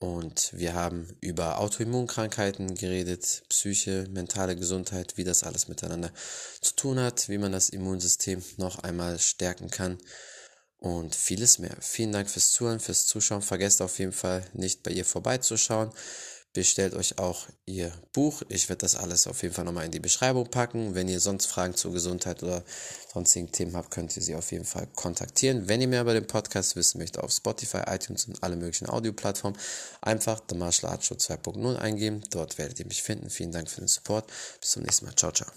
[0.00, 6.10] Und wir haben über Autoimmunkrankheiten geredet, Psyche, mentale Gesundheit, wie das alles miteinander
[6.60, 9.98] zu tun hat, wie man das Immunsystem noch einmal stärken kann
[10.78, 11.76] und vieles mehr.
[11.80, 13.42] Vielen Dank fürs Zuhören, fürs Zuschauen.
[13.42, 15.92] Vergesst auf jeden Fall nicht bei ihr vorbeizuschauen.
[16.54, 18.42] Bestellt euch auch ihr Buch.
[18.48, 20.94] Ich werde das alles auf jeden Fall nochmal in die Beschreibung packen.
[20.94, 22.62] Wenn ihr sonst Fragen zur Gesundheit oder
[23.12, 25.66] sonstigen Themen habt, könnt ihr sie auf jeden Fall kontaktieren.
[25.68, 29.58] Wenn ihr mehr über den Podcast wissen möchtet, auf Spotify, iTunes und alle möglichen Audioplattformen,
[30.00, 32.22] einfach The Martial Arts Show 2.0 eingeben.
[32.30, 33.30] Dort werdet ihr mich finden.
[33.30, 34.30] Vielen Dank für den Support.
[34.60, 35.16] Bis zum nächsten Mal.
[35.16, 35.50] Ciao, ciao.